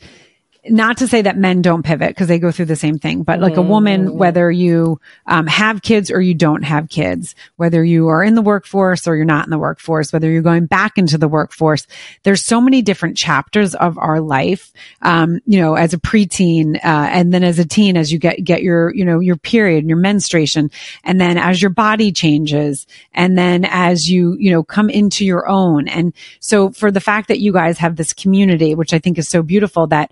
not 0.68 0.98
to 0.98 1.08
say 1.08 1.22
that 1.22 1.36
men 1.36 1.62
don't 1.62 1.82
pivot 1.82 2.08
because 2.08 2.28
they 2.28 2.38
go 2.38 2.50
through 2.50 2.66
the 2.66 2.76
same 2.76 2.98
thing, 2.98 3.22
but 3.22 3.40
like 3.40 3.56
a 3.56 3.62
woman, 3.62 4.06
mm-hmm. 4.06 4.18
whether 4.18 4.50
you 4.50 5.00
um, 5.26 5.46
have 5.46 5.82
kids 5.82 6.10
or 6.10 6.20
you 6.20 6.34
don't 6.34 6.62
have 6.62 6.88
kids, 6.88 7.34
whether 7.56 7.84
you 7.84 8.08
are 8.08 8.22
in 8.22 8.34
the 8.34 8.42
workforce 8.42 9.06
or 9.06 9.16
you're 9.16 9.24
not 9.24 9.44
in 9.46 9.50
the 9.50 9.58
workforce, 9.58 10.12
whether 10.12 10.30
you're 10.30 10.42
going 10.42 10.66
back 10.66 10.98
into 10.98 11.18
the 11.18 11.28
workforce, 11.28 11.86
there's 12.22 12.44
so 12.44 12.60
many 12.60 12.82
different 12.82 13.16
chapters 13.16 13.74
of 13.74 13.98
our 13.98 14.20
life. 14.20 14.72
Um, 15.02 15.40
you 15.46 15.60
know, 15.60 15.74
as 15.74 15.94
a 15.94 15.98
preteen, 15.98 16.76
uh, 16.76 17.08
and 17.10 17.32
then 17.32 17.44
as 17.44 17.58
a 17.58 17.64
teen, 17.64 17.96
as 17.96 18.12
you 18.12 18.18
get 18.18 18.42
get 18.44 18.62
your 18.62 18.94
you 18.94 19.04
know 19.04 19.20
your 19.20 19.36
period 19.36 19.80
and 19.80 19.88
your 19.88 19.98
menstruation, 19.98 20.70
and 21.04 21.20
then 21.20 21.38
as 21.38 21.60
your 21.60 21.70
body 21.70 22.12
changes, 22.12 22.86
and 23.12 23.36
then 23.36 23.64
as 23.64 24.10
you 24.10 24.36
you 24.38 24.50
know 24.50 24.62
come 24.62 24.90
into 24.90 25.24
your 25.24 25.48
own, 25.48 25.88
and 25.88 26.12
so 26.40 26.70
for 26.70 26.90
the 26.90 27.00
fact 27.00 27.28
that 27.28 27.40
you 27.40 27.52
guys 27.52 27.78
have 27.78 27.96
this 27.96 28.12
community, 28.12 28.74
which 28.74 28.92
I 28.92 28.98
think 28.98 29.18
is 29.18 29.28
so 29.28 29.42
beautiful 29.42 29.86
that 29.88 30.10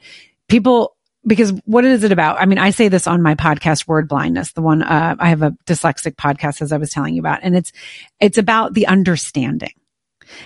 people 0.48 0.94
because 1.26 1.52
what 1.64 1.85
is 1.85 2.04
it 2.04 2.12
about? 2.12 2.40
I 2.40 2.46
mean, 2.46 2.59
I 2.59 2.70
say 2.70 2.88
this 2.88 3.07
on 3.07 3.22
my 3.22 3.35
podcast, 3.35 3.88
Word 3.88 4.09
Blindness, 4.09 4.52
the 4.52 4.62
one, 4.62 4.83
uh, 4.83 5.16
I 5.18 5.30
have 5.30 5.42
a 5.42 5.57
dyslexic 5.66 6.16
podcast, 6.16 6.61
as 6.61 6.72
I 6.72 6.76
was 6.76 6.90
telling 6.90 7.14
you 7.14 7.20
about, 7.20 7.40
and 7.42 7.57
it's, 7.57 7.72
it's 8.20 8.38
about 8.38 8.74
the 8.74 8.87
understanding. 8.87 9.72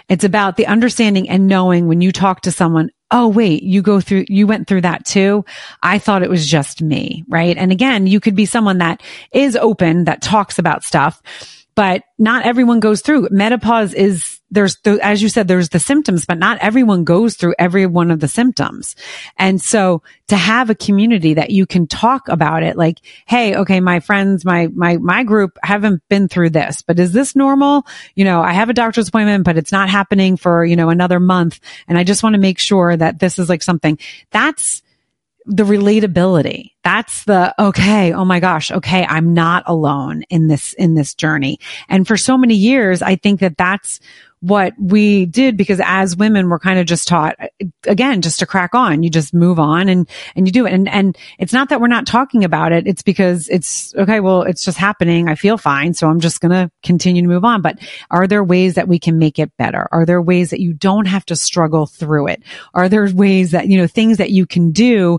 It's 0.08 0.24
about 0.24 0.56
the 0.56 0.66
understanding 0.66 1.28
and 1.28 1.46
knowing 1.46 1.88
when 1.88 2.00
you 2.00 2.12
talk 2.12 2.42
to 2.42 2.52
someone, 2.52 2.90
oh, 3.10 3.28
wait, 3.28 3.62
you 3.62 3.80
go 3.80 4.00
through, 4.00 4.26
you 4.28 4.46
went 4.46 4.68
through 4.68 4.82
that 4.82 5.04
too. 5.04 5.44
I 5.82 5.98
thought 5.98 6.22
it 6.22 6.30
was 6.30 6.46
just 6.46 6.82
me, 6.82 7.24
right? 7.28 7.56
And 7.56 7.72
again, 7.72 8.06
you 8.06 8.20
could 8.20 8.34
be 8.34 8.46
someone 8.46 8.78
that 8.78 9.02
is 9.32 9.56
open, 9.56 10.04
that 10.04 10.20
talks 10.20 10.58
about 10.58 10.84
stuff, 10.84 11.22
but 11.74 12.02
not 12.18 12.44
everyone 12.44 12.80
goes 12.80 13.00
through. 13.00 13.28
Menopause 13.30 13.94
is, 13.94 14.37
there's, 14.50 14.76
the, 14.84 14.98
as 15.02 15.22
you 15.22 15.28
said, 15.28 15.48
there's 15.48 15.68
the 15.68 15.78
symptoms, 15.78 16.24
but 16.24 16.38
not 16.38 16.58
everyone 16.58 17.04
goes 17.04 17.36
through 17.36 17.54
every 17.58 17.86
one 17.86 18.10
of 18.10 18.20
the 18.20 18.28
symptoms. 18.28 18.96
And 19.36 19.60
so 19.60 20.02
to 20.28 20.36
have 20.36 20.70
a 20.70 20.74
community 20.74 21.34
that 21.34 21.50
you 21.50 21.66
can 21.66 21.86
talk 21.86 22.28
about 22.28 22.62
it, 22.62 22.76
like, 22.76 22.98
Hey, 23.26 23.56
okay, 23.56 23.80
my 23.80 24.00
friends, 24.00 24.44
my, 24.44 24.68
my, 24.68 24.96
my 24.96 25.24
group 25.24 25.58
haven't 25.62 26.02
been 26.08 26.28
through 26.28 26.50
this, 26.50 26.82
but 26.82 26.98
is 26.98 27.12
this 27.12 27.36
normal? 27.36 27.86
You 28.14 28.24
know, 28.24 28.40
I 28.40 28.52
have 28.52 28.70
a 28.70 28.74
doctor's 28.74 29.08
appointment, 29.08 29.44
but 29.44 29.58
it's 29.58 29.72
not 29.72 29.88
happening 29.88 30.36
for, 30.36 30.64
you 30.64 30.76
know, 30.76 30.90
another 30.90 31.20
month. 31.20 31.60
And 31.86 31.98
I 31.98 32.04
just 32.04 32.22
want 32.22 32.34
to 32.34 32.40
make 32.40 32.58
sure 32.58 32.96
that 32.96 33.18
this 33.18 33.38
is 33.38 33.48
like 33.48 33.62
something 33.62 33.98
that's, 34.30 34.82
the 35.48 35.62
relatability. 35.62 36.72
That's 36.84 37.24
the, 37.24 37.54
okay, 37.58 38.12
oh 38.12 38.26
my 38.26 38.38
gosh, 38.38 38.70
okay, 38.70 39.04
I'm 39.04 39.32
not 39.32 39.64
alone 39.66 40.22
in 40.28 40.46
this, 40.46 40.74
in 40.74 40.94
this 40.94 41.14
journey. 41.14 41.58
And 41.88 42.06
for 42.06 42.18
so 42.18 42.36
many 42.36 42.54
years, 42.54 43.00
I 43.00 43.16
think 43.16 43.40
that 43.40 43.56
that's 43.56 43.98
what 44.40 44.72
we 44.78 45.26
did 45.26 45.56
because 45.56 45.80
as 45.84 46.16
women 46.16 46.48
we're 46.48 46.58
kind 46.58 46.78
of 46.78 46.86
just 46.86 47.08
taught 47.08 47.36
again 47.86 48.22
just 48.22 48.38
to 48.38 48.46
crack 48.46 48.74
on. 48.74 49.02
You 49.02 49.10
just 49.10 49.34
move 49.34 49.58
on 49.58 49.88
and 49.88 50.08
and 50.36 50.46
you 50.46 50.52
do 50.52 50.66
it. 50.66 50.72
And 50.72 50.88
and 50.88 51.16
it's 51.38 51.52
not 51.52 51.70
that 51.70 51.80
we're 51.80 51.88
not 51.88 52.06
talking 52.06 52.44
about 52.44 52.72
it. 52.72 52.86
It's 52.86 53.02
because 53.02 53.48
it's 53.48 53.94
okay 53.96 54.20
well 54.20 54.42
it's 54.42 54.64
just 54.64 54.78
happening. 54.78 55.28
I 55.28 55.34
feel 55.34 55.58
fine. 55.58 55.94
So 55.94 56.08
i'm 56.08 56.20
just 56.20 56.40
going 56.40 56.52
to 56.52 56.70
continue 56.82 57.22
to 57.22 57.28
move 57.28 57.44
on. 57.44 57.62
But 57.62 57.78
are 58.10 58.26
there 58.26 58.44
ways 58.44 58.74
that 58.74 58.88
we 58.88 58.98
can 58.98 59.18
make 59.18 59.38
it 59.38 59.56
better? 59.56 59.88
Are 59.90 60.06
there 60.06 60.22
ways 60.22 60.50
that 60.50 60.60
you 60.60 60.72
don't 60.72 61.06
have 61.06 61.26
to 61.26 61.36
struggle 61.36 61.86
through 61.86 62.28
it? 62.28 62.42
Are 62.74 62.88
there 62.88 63.08
ways 63.12 63.50
that 63.52 63.68
you 63.68 63.78
know 63.78 63.86
things 63.86 64.18
that 64.18 64.30
you 64.30 64.46
can 64.46 64.70
do 64.70 65.18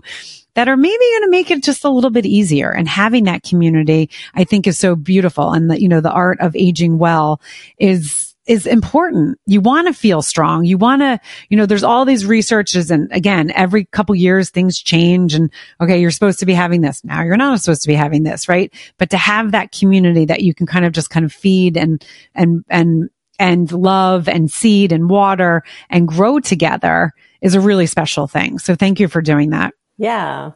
that 0.54 0.68
are 0.68 0.76
maybe 0.76 0.98
going 0.98 1.22
to 1.22 1.30
make 1.30 1.50
it 1.50 1.62
just 1.62 1.84
a 1.84 1.90
little 1.90 2.10
bit 2.10 2.26
easier. 2.26 2.70
And 2.70 2.88
having 2.88 3.24
that 3.24 3.42
community, 3.42 4.10
I 4.34 4.44
think 4.44 4.66
is 4.66 4.78
so 4.78 4.96
beautiful. 4.96 5.52
And 5.52 5.70
the, 5.70 5.80
you 5.80 5.88
know, 5.88 6.00
the 6.00 6.10
art 6.10 6.40
of 6.40 6.56
aging 6.56 6.98
well 6.98 7.40
is, 7.78 8.29
is 8.50 8.66
important. 8.66 9.38
You 9.46 9.60
want 9.60 9.86
to 9.86 9.94
feel 9.94 10.22
strong. 10.22 10.64
You 10.64 10.76
want 10.76 11.02
to, 11.02 11.20
you 11.50 11.56
know, 11.56 11.66
there's 11.66 11.84
all 11.84 12.04
these 12.04 12.26
researches 12.26 12.90
and 12.90 13.08
again, 13.12 13.52
every 13.52 13.84
couple 13.84 14.12
years 14.16 14.50
things 14.50 14.80
change 14.80 15.34
and 15.34 15.52
okay, 15.80 16.00
you're 16.00 16.10
supposed 16.10 16.40
to 16.40 16.46
be 16.46 16.52
having 16.52 16.80
this. 16.80 17.04
Now 17.04 17.22
you're 17.22 17.36
not 17.36 17.60
supposed 17.60 17.82
to 17.82 17.86
be 17.86 17.94
having 17.94 18.24
this, 18.24 18.48
right? 18.48 18.74
But 18.98 19.10
to 19.10 19.16
have 19.16 19.52
that 19.52 19.70
community 19.70 20.24
that 20.24 20.40
you 20.40 20.52
can 20.52 20.66
kind 20.66 20.84
of 20.84 20.90
just 20.90 21.10
kind 21.10 21.24
of 21.24 21.32
feed 21.32 21.76
and, 21.76 22.04
and, 22.34 22.64
and, 22.68 23.08
and 23.38 23.70
love 23.70 24.28
and 24.28 24.50
seed 24.50 24.90
and 24.90 25.08
water 25.08 25.62
and 25.88 26.08
grow 26.08 26.40
together 26.40 27.12
is 27.40 27.54
a 27.54 27.60
really 27.60 27.86
special 27.86 28.26
thing. 28.26 28.58
So 28.58 28.74
thank 28.74 28.98
you 28.98 29.06
for 29.06 29.22
doing 29.22 29.50
that. 29.50 29.74
Yeah. 29.96 30.50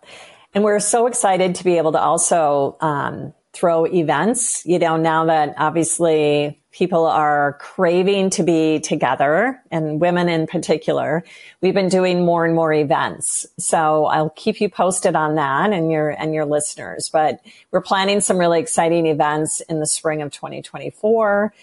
And 0.53 0.65
we're 0.65 0.81
so 0.81 1.07
excited 1.07 1.55
to 1.55 1.65
be 1.65 1.79
able 1.79 1.93
to 1.93 2.01
also, 2.01 2.77
um, 2.81 3.35
throw 3.53 3.87
events, 3.87 4.67
you 4.67 4.81
know, 4.81 4.97
now 4.97 5.27
that 5.27 5.55
obviously 5.59 6.61
people 6.75 7.07
are 7.07 7.57
craving 7.61 8.31
to 8.31 8.43
be 8.43 8.81
together 8.81 9.63
and 9.71 10.01
women 10.01 10.29
in 10.29 10.45
particular. 10.45 11.23
We've 11.61 11.73
been 11.73 11.89
doing 11.89 12.25
more 12.25 12.45
and 12.45 12.53
more 12.53 12.73
events. 12.73 13.47
So 13.59 14.07
I'll 14.07 14.31
keep 14.31 14.61
you 14.61 14.69
posted 14.69 15.15
on 15.15 15.37
that 15.37 15.73
and 15.73 15.89
your, 15.91 16.11
and 16.11 16.35
your 16.35 16.45
listeners, 16.45 17.09
but 17.09 17.39
we're 17.71 17.81
planning 17.81 18.21
some 18.21 18.39
really 18.39 18.59
exciting 18.59 19.07
events 19.07 19.61
in 19.61 19.79
the 19.79 19.87
spring 19.87 20.21
of 20.21 20.33
2024. 20.33 21.55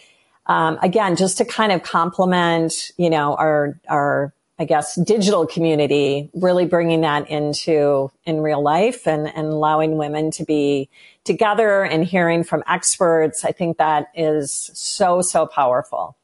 Um, 0.45 0.79
again, 0.81 1.17
just 1.17 1.37
to 1.39 1.45
kind 1.45 1.73
of 1.73 1.83
complement, 1.83 2.91
you 2.95 3.09
know, 3.09 3.35
our, 3.35 3.77
our, 3.89 4.33
I 4.57 4.63
guess, 4.63 4.95
digital 4.95 5.45
community, 5.45 6.29
really 6.33 6.65
bringing 6.65 7.01
that 7.01 7.29
into 7.29 8.11
in 8.25 8.39
real 8.39 8.63
life 8.63 9.07
and, 9.07 9.27
and 9.27 9.47
allowing 9.47 9.97
women 9.97 10.31
to 10.31 10.45
be 10.45 10.89
together 11.25 11.83
and 11.83 12.03
hearing 12.03 12.43
from 12.43 12.63
experts. 12.67 13.45
I 13.45 13.51
think 13.51 13.77
that 13.77 14.07
is 14.15 14.71
so, 14.73 15.21
so 15.21 15.45
powerful. 15.45 16.17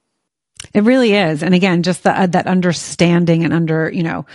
It 0.74 0.84
really 0.84 1.14
is. 1.14 1.44
And 1.44 1.54
again, 1.54 1.84
just 1.84 2.04
the, 2.04 2.20
uh, 2.20 2.28
that 2.28 2.48
understanding 2.48 3.44
and 3.44 3.54
under, 3.54 3.92
you 3.92 4.04
know, 4.04 4.26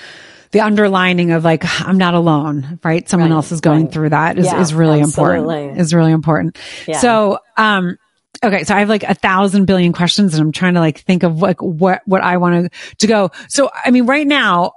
the 0.52 0.60
underlining 0.60 1.32
of 1.32 1.44
like, 1.44 1.64
I'm 1.80 1.98
not 1.98 2.14
alone, 2.14 2.78
right? 2.84 3.08
Someone 3.08 3.30
right, 3.30 3.36
else 3.36 3.52
is 3.52 3.60
going 3.60 3.84
right. 3.84 3.92
through 3.92 4.10
that 4.10 4.38
is, 4.38 4.46
yeah, 4.46 4.60
is 4.60 4.74
really 4.74 5.00
absolutely. 5.00 5.56
important, 5.56 5.80
is 5.80 5.94
really 5.94 6.12
important. 6.12 6.58
Yeah. 6.86 6.98
So, 6.98 7.38
um, 7.56 7.98
Okay, 8.44 8.64
so 8.64 8.74
I 8.74 8.80
have 8.80 8.88
like 8.88 9.04
a 9.04 9.14
thousand 9.14 9.66
billion 9.66 9.92
questions 9.92 10.34
and 10.34 10.42
I'm 10.42 10.50
trying 10.50 10.74
to 10.74 10.80
like 10.80 10.98
think 11.00 11.22
of 11.22 11.40
like 11.40 11.62
what, 11.62 12.02
what 12.06 12.22
I 12.22 12.38
want 12.38 12.72
to, 12.72 12.96
to 12.96 13.06
go. 13.06 13.30
So, 13.48 13.70
I 13.84 13.92
mean, 13.92 14.06
right 14.06 14.26
now, 14.26 14.72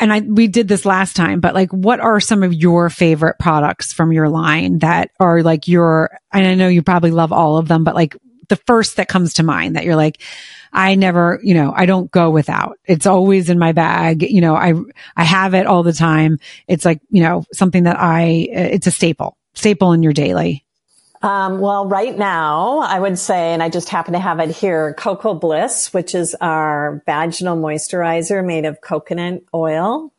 and 0.00 0.12
I, 0.12 0.20
we 0.20 0.48
did 0.48 0.66
this 0.66 0.86
last 0.86 1.14
time, 1.14 1.40
but 1.40 1.54
like, 1.54 1.70
what 1.70 2.00
are 2.00 2.18
some 2.20 2.42
of 2.42 2.54
your 2.54 2.88
favorite 2.90 3.38
products 3.38 3.92
from 3.92 4.12
your 4.12 4.28
line 4.28 4.78
that 4.78 5.10
are 5.20 5.42
like 5.42 5.68
your, 5.68 6.18
and 6.32 6.46
I 6.46 6.54
know 6.54 6.68
you 6.68 6.82
probably 6.82 7.10
love 7.10 7.32
all 7.32 7.58
of 7.58 7.68
them, 7.68 7.84
but 7.84 7.94
like 7.94 8.16
the 8.48 8.56
first 8.56 8.96
that 8.96 9.08
comes 9.08 9.34
to 9.34 9.42
mind 9.42 9.76
that 9.76 9.84
you're 9.84 9.96
like, 9.96 10.22
I 10.72 10.94
never, 10.94 11.38
you 11.42 11.54
know, 11.54 11.72
I 11.76 11.86
don't 11.86 12.10
go 12.10 12.30
without. 12.30 12.78
It's 12.84 13.06
always 13.06 13.50
in 13.50 13.58
my 13.58 13.72
bag. 13.72 14.22
You 14.22 14.40
know, 14.40 14.56
I, 14.56 14.74
I 15.16 15.24
have 15.24 15.54
it 15.54 15.66
all 15.66 15.82
the 15.82 15.92
time. 15.92 16.38
It's 16.66 16.84
like, 16.84 17.00
you 17.10 17.22
know, 17.22 17.44
something 17.52 17.84
that 17.84 17.98
I, 17.98 18.22
it's 18.50 18.86
a 18.86 18.92
staple, 18.92 19.36
staple 19.54 19.92
in 19.92 20.02
your 20.02 20.12
daily. 20.12 20.64
Um, 21.22 21.60
well, 21.60 21.86
right 21.86 22.16
now, 22.16 22.78
I 22.78 22.98
would 22.98 23.18
say, 23.18 23.52
and 23.52 23.62
I 23.62 23.68
just 23.68 23.90
happen 23.90 24.14
to 24.14 24.18
have 24.18 24.40
it 24.40 24.50
here, 24.50 24.94
Cocoa 24.94 25.34
Bliss, 25.34 25.92
which 25.92 26.14
is 26.14 26.34
our 26.40 27.02
vaginal 27.04 27.56
moisturizer 27.56 28.44
made 28.44 28.64
of 28.64 28.80
coconut 28.80 29.42
oil. 29.52 30.12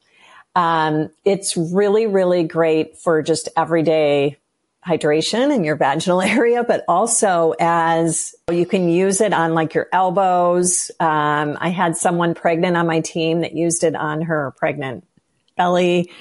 Um, 0.55 1.09
it's 1.25 1.57
really, 1.57 2.05
really 2.05 2.43
great 2.43 2.97
for 2.97 3.23
just 3.23 3.49
everyday 3.57 4.37
hydration 4.85 5.53
in 5.53 5.63
your 5.63 5.75
vaginal 5.75 6.21
area, 6.25 6.63
but 6.63 6.83
also 6.87 7.53
as 7.59 8.35
you 8.51 8.65
can 8.65 8.89
use 8.89 9.21
it 9.21 9.33
on 9.33 9.55
like 9.55 9.73
your 9.73 9.87
elbows. 9.91 10.91
Um, 10.99 11.57
I 11.59 11.69
had 11.69 11.97
someone 11.97 12.35
pregnant 12.35 12.77
on 12.77 12.85
my 12.85 12.99
team 12.99 13.41
that 13.41 13.53
used 13.53 13.83
it 13.83 13.95
on 13.95 14.21
her 14.23 14.53
pregnant 14.57 15.05
belly. 15.57 16.11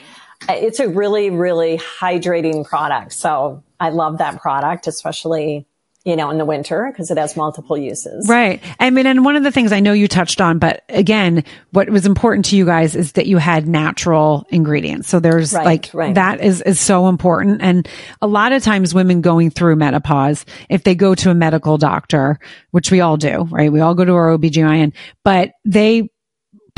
It's 0.49 0.81
a 0.81 0.89
really, 0.89 1.31
really 1.31 1.79
hydrating 1.79 2.67
product. 2.67 3.13
So 3.13 3.63
I 3.79 3.91
love 3.91 4.19
that 4.19 4.41
product, 4.41 4.87
especially 4.87 5.67
you 6.05 6.17
know, 6.17 6.31
in 6.31 6.39
the 6.39 6.47
winter 6.47 6.89
because 6.91 7.11
it 7.11 7.19
has 7.19 7.37
multiple 7.37 7.77
uses. 7.77 8.27
Right. 8.27 8.63
I 8.79 8.89
mean, 8.89 9.07
and 9.07 9.23
one 9.23 9.37
of 9.37 9.43
the 9.43 9.53
things 9.53 9.71
I 9.71 9.81
know 9.81 9.93
you 9.93 10.09
touched 10.09 10.41
on, 10.41 10.59
but 10.59 10.83
again, 10.89 11.45
what 11.73 11.91
was 11.91 12.07
important 12.07 12.47
to 12.47 12.57
you 12.57 12.65
guys 12.65 12.97
is 12.97 13.13
that 13.13 13.27
you 13.27 13.37
had 13.37 13.69
natural 13.69 14.47
ingredients. 14.49 15.09
So 15.09 15.21
there's 15.21 15.53
right, 15.53 15.65
like, 15.65 15.91
right. 15.93 16.15
that 16.15 16.41
is, 16.41 16.63
is 16.63 16.81
so 16.81 17.09
important. 17.09 17.61
And 17.61 17.87
a 18.23 18.27
lot 18.27 18.53
of 18.53 18.63
times 18.63 18.95
women 18.95 19.21
going 19.21 19.51
through 19.51 19.77
menopause, 19.77 20.47
if 20.71 20.85
they 20.85 20.95
go 20.95 21.15
to 21.17 21.31
a 21.31 21.35
medical 21.35 21.77
doctor, 21.77 22.39
which 22.71 22.91
we 22.91 23.03
all 23.03 23.19
do, 23.19 23.47
right? 23.51 23.71
We 23.71 23.81
all 23.81 23.95
go 23.95 24.07
to 24.07 24.15
our 24.15 24.39
OBGYN, 24.39 24.95
but 25.23 25.53
they 25.67 26.09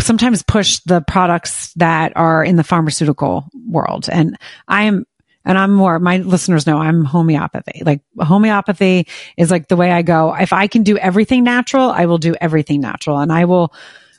sometimes 0.00 0.42
push 0.42 0.80
the 0.80 1.00
products 1.00 1.72
that 1.74 2.12
are 2.16 2.44
in 2.44 2.56
the 2.56 2.64
pharmaceutical 2.64 3.48
world. 3.66 4.08
And 4.10 4.36
I 4.68 4.84
am 4.84 5.06
and 5.44 5.58
I'm 5.58 5.72
more, 5.72 5.98
my 5.98 6.18
listeners 6.18 6.66
know 6.66 6.78
I'm 6.78 7.04
homeopathy. 7.04 7.82
Like 7.84 8.00
homeopathy 8.20 9.08
is 9.36 9.50
like 9.50 9.68
the 9.68 9.76
way 9.76 9.90
I 9.90 10.02
go. 10.02 10.34
If 10.34 10.52
I 10.52 10.66
can 10.66 10.82
do 10.82 10.96
everything 10.96 11.44
natural, 11.44 11.90
I 11.90 12.06
will 12.06 12.18
do 12.18 12.34
everything 12.40 12.80
natural 12.80 13.18
and 13.18 13.32
I 13.32 13.44
will, 13.44 13.74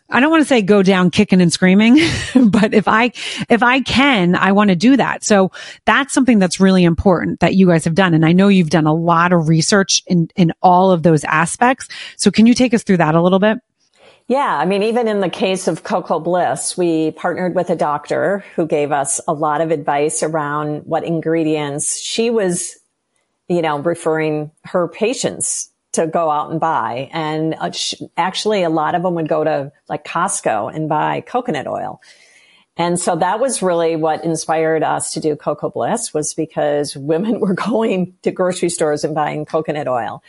I 0.09 0.19
don't 0.19 0.29
want 0.29 0.41
to 0.41 0.47
say 0.47 0.61
go 0.61 0.83
down 0.83 1.11
kicking 1.11 1.41
and 1.41 1.51
screaming, 1.51 1.95
but 2.49 2.73
if 2.73 2.87
I, 2.87 3.13
if 3.49 3.63
I 3.63 3.79
can, 3.79 4.35
I 4.35 4.51
want 4.51 4.69
to 4.69 4.75
do 4.75 4.97
that. 4.97 5.23
So 5.23 5.51
that's 5.85 6.13
something 6.13 6.39
that's 6.39 6.59
really 6.59 6.83
important 6.83 7.39
that 7.39 7.55
you 7.55 7.67
guys 7.67 7.85
have 7.85 7.95
done. 7.95 8.13
And 8.13 8.25
I 8.25 8.33
know 8.33 8.49
you've 8.49 8.69
done 8.69 8.85
a 8.85 8.93
lot 8.93 9.31
of 9.31 9.47
research 9.47 10.03
in, 10.05 10.29
in 10.35 10.51
all 10.61 10.91
of 10.91 11.03
those 11.03 11.23
aspects. 11.23 11.87
So 12.17 12.31
can 12.31 12.45
you 12.45 12.53
take 12.53 12.73
us 12.73 12.83
through 12.83 12.97
that 12.97 13.15
a 13.15 13.21
little 13.21 13.39
bit? 13.39 13.59
Yeah. 14.27 14.57
I 14.57 14.65
mean, 14.65 14.83
even 14.83 15.07
in 15.07 15.19
the 15.19 15.29
case 15.29 15.67
of 15.67 15.83
Cocoa 15.83 16.19
Bliss, 16.19 16.77
we 16.77 17.11
partnered 17.11 17.55
with 17.55 17.69
a 17.69 17.75
doctor 17.75 18.43
who 18.55 18.65
gave 18.65 18.91
us 18.91 19.19
a 19.27 19.33
lot 19.33 19.61
of 19.61 19.71
advice 19.71 20.23
around 20.23 20.85
what 20.85 21.03
ingredients 21.03 21.99
she 21.99 22.29
was, 22.29 22.77
you 23.49 23.61
know, 23.61 23.79
referring 23.79 24.51
her 24.63 24.87
patients 24.87 25.69
to 25.93 26.07
go 26.07 26.31
out 26.31 26.51
and 26.51 26.59
buy. 26.59 27.09
And 27.11 27.55
uh, 27.59 27.71
actually, 28.17 28.63
a 28.63 28.69
lot 28.69 28.95
of 28.95 29.03
them 29.03 29.15
would 29.15 29.27
go 29.27 29.43
to 29.43 29.71
like 29.89 30.05
Costco 30.05 30.73
and 30.73 30.89
buy 30.89 31.21
coconut 31.21 31.67
oil. 31.67 32.01
And 32.75 32.99
so 32.99 33.15
that 33.17 33.39
was 33.39 33.61
really 33.61 33.95
what 33.95 34.23
inspired 34.23 34.83
us 34.83 35.13
to 35.13 35.19
do 35.19 35.35
Cocoa 35.35 35.69
Bliss 35.69 36.13
was 36.13 36.33
because 36.33 36.95
women 36.95 37.39
were 37.41 37.53
going 37.53 38.15
to 38.23 38.31
grocery 38.31 38.69
stores 38.69 39.03
and 39.03 39.13
buying 39.13 39.45
coconut 39.45 39.87
oil. 39.87 40.23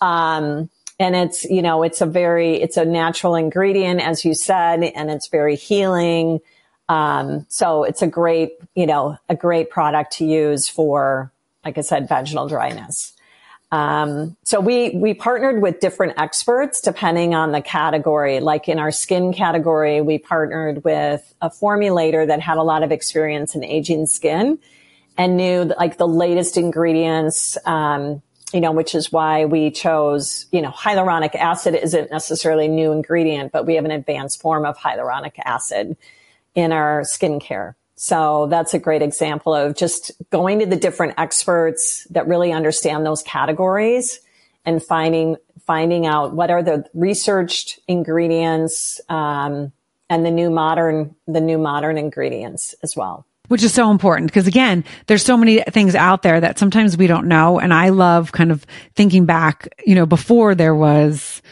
Um, 0.00 0.70
and 1.00 1.16
it's 1.16 1.44
you 1.46 1.62
know 1.62 1.82
it's 1.82 2.00
a 2.02 2.06
very 2.06 2.60
it's 2.60 2.76
a 2.76 2.84
natural 2.84 3.34
ingredient 3.34 4.00
as 4.00 4.24
you 4.24 4.34
said 4.34 4.84
and 4.84 5.10
it's 5.10 5.26
very 5.26 5.56
healing. 5.56 6.40
Um, 6.88 7.46
so 7.48 7.84
it's 7.84 8.02
a 8.02 8.06
great 8.06 8.52
you 8.76 8.86
know 8.86 9.16
a 9.28 9.34
great 9.34 9.70
product 9.70 10.12
to 10.18 10.24
use 10.24 10.68
for 10.68 11.32
like 11.64 11.78
i 11.78 11.80
said 11.80 12.08
vaginal 12.08 12.46
dryness. 12.46 13.14
Um, 13.72 14.36
so 14.42 14.60
we 14.60 14.90
we 14.90 15.14
partnered 15.14 15.62
with 15.62 15.80
different 15.80 16.20
experts 16.20 16.80
depending 16.82 17.34
on 17.34 17.52
the 17.52 17.62
category. 17.62 18.40
Like 18.40 18.68
in 18.68 18.78
our 18.78 18.90
skin 18.90 19.32
category 19.32 20.02
we 20.02 20.18
partnered 20.18 20.84
with 20.84 21.34
a 21.40 21.48
formulator 21.48 22.26
that 22.26 22.40
had 22.40 22.58
a 22.58 22.62
lot 22.62 22.82
of 22.82 22.92
experience 22.92 23.54
in 23.54 23.64
aging 23.64 24.06
skin 24.06 24.58
and 25.16 25.36
knew 25.36 25.72
like 25.78 25.96
the 25.96 26.08
latest 26.08 26.58
ingredients 26.58 27.56
um, 27.64 28.20
you 28.52 28.60
know, 28.60 28.72
which 28.72 28.94
is 28.94 29.12
why 29.12 29.44
we 29.44 29.70
chose, 29.70 30.46
you 30.50 30.60
know, 30.60 30.70
hyaluronic 30.70 31.34
acid 31.34 31.74
isn't 31.74 32.10
necessarily 32.10 32.66
a 32.66 32.68
new 32.68 32.92
ingredient, 32.92 33.52
but 33.52 33.66
we 33.66 33.76
have 33.76 33.84
an 33.84 33.90
advanced 33.90 34.40
form 34.40 34.64
of 34.64 34.76
hyaluronic 34.76 35.38
acid 35.44 35.96
in 36.54 36.72
our 36.72 37.02
skincare. 37.02 37.74
So 37.96 38.46
that's 38.46 38.74
a 38.74 38.78
great 38.78 39.02
example 39.02 39.54
of 39.54 39.76
just 39.76 40.12
going 40.30 40.60
to 40.60 40.66
the 40.66 40.76
different 40.76 41.14
experts 41.18 42.04
that 42.10 42.26
really 42.26 42.52
understand 42.52 43.04
those 43.04 43.22
categories 43.22 44.20
and 44.64 44.82
finding, 44.82 45.36
finding 45.66 46.06
out 46.06 46.32
what 46.32 46.50
are 46.50 46.62
the 46.62 46.88
researched 46.94 47.78
ingredients, 47.86 49.00
um, 49.08 49.72
and 50.08 50.26
the 50.26 50.30
new 50.30 50.50
modern, 50.50 51.14
the 51.28 51.40
new 51.40 51.56
modern 51.56 51.96
ingredients 51.96 52.74
as 52.82 52.96
well 52.96 53.26
which 53.50 53.64
is 53.64 53.74
so 53.74 53.90
important 53.90 54.30
because 54.30 54.46
again, 54.46 54.84
there's 55.08 55.24
so 55.24 55.36
many 55.36 55.60
things 55.60 55.96
out 55.96 56.22
there 56.22 56.40
that 56.40 56.56
sometimes 56.56 56.96
we 56.96 57.08
don't 57.08 57.26
know. 57.26 57.58
And 57.58 57.74
I 57.74 57.88
love 57.88 58.30
kind 58.30 58.52
of 58.52 58.64
thinking 58.94 59.26
back, 59.26 59.66
you 59.84 59.96
know, 59.96 60.06
before 60.06 60.54
there 60.54 60.72
was, 60.72 61.42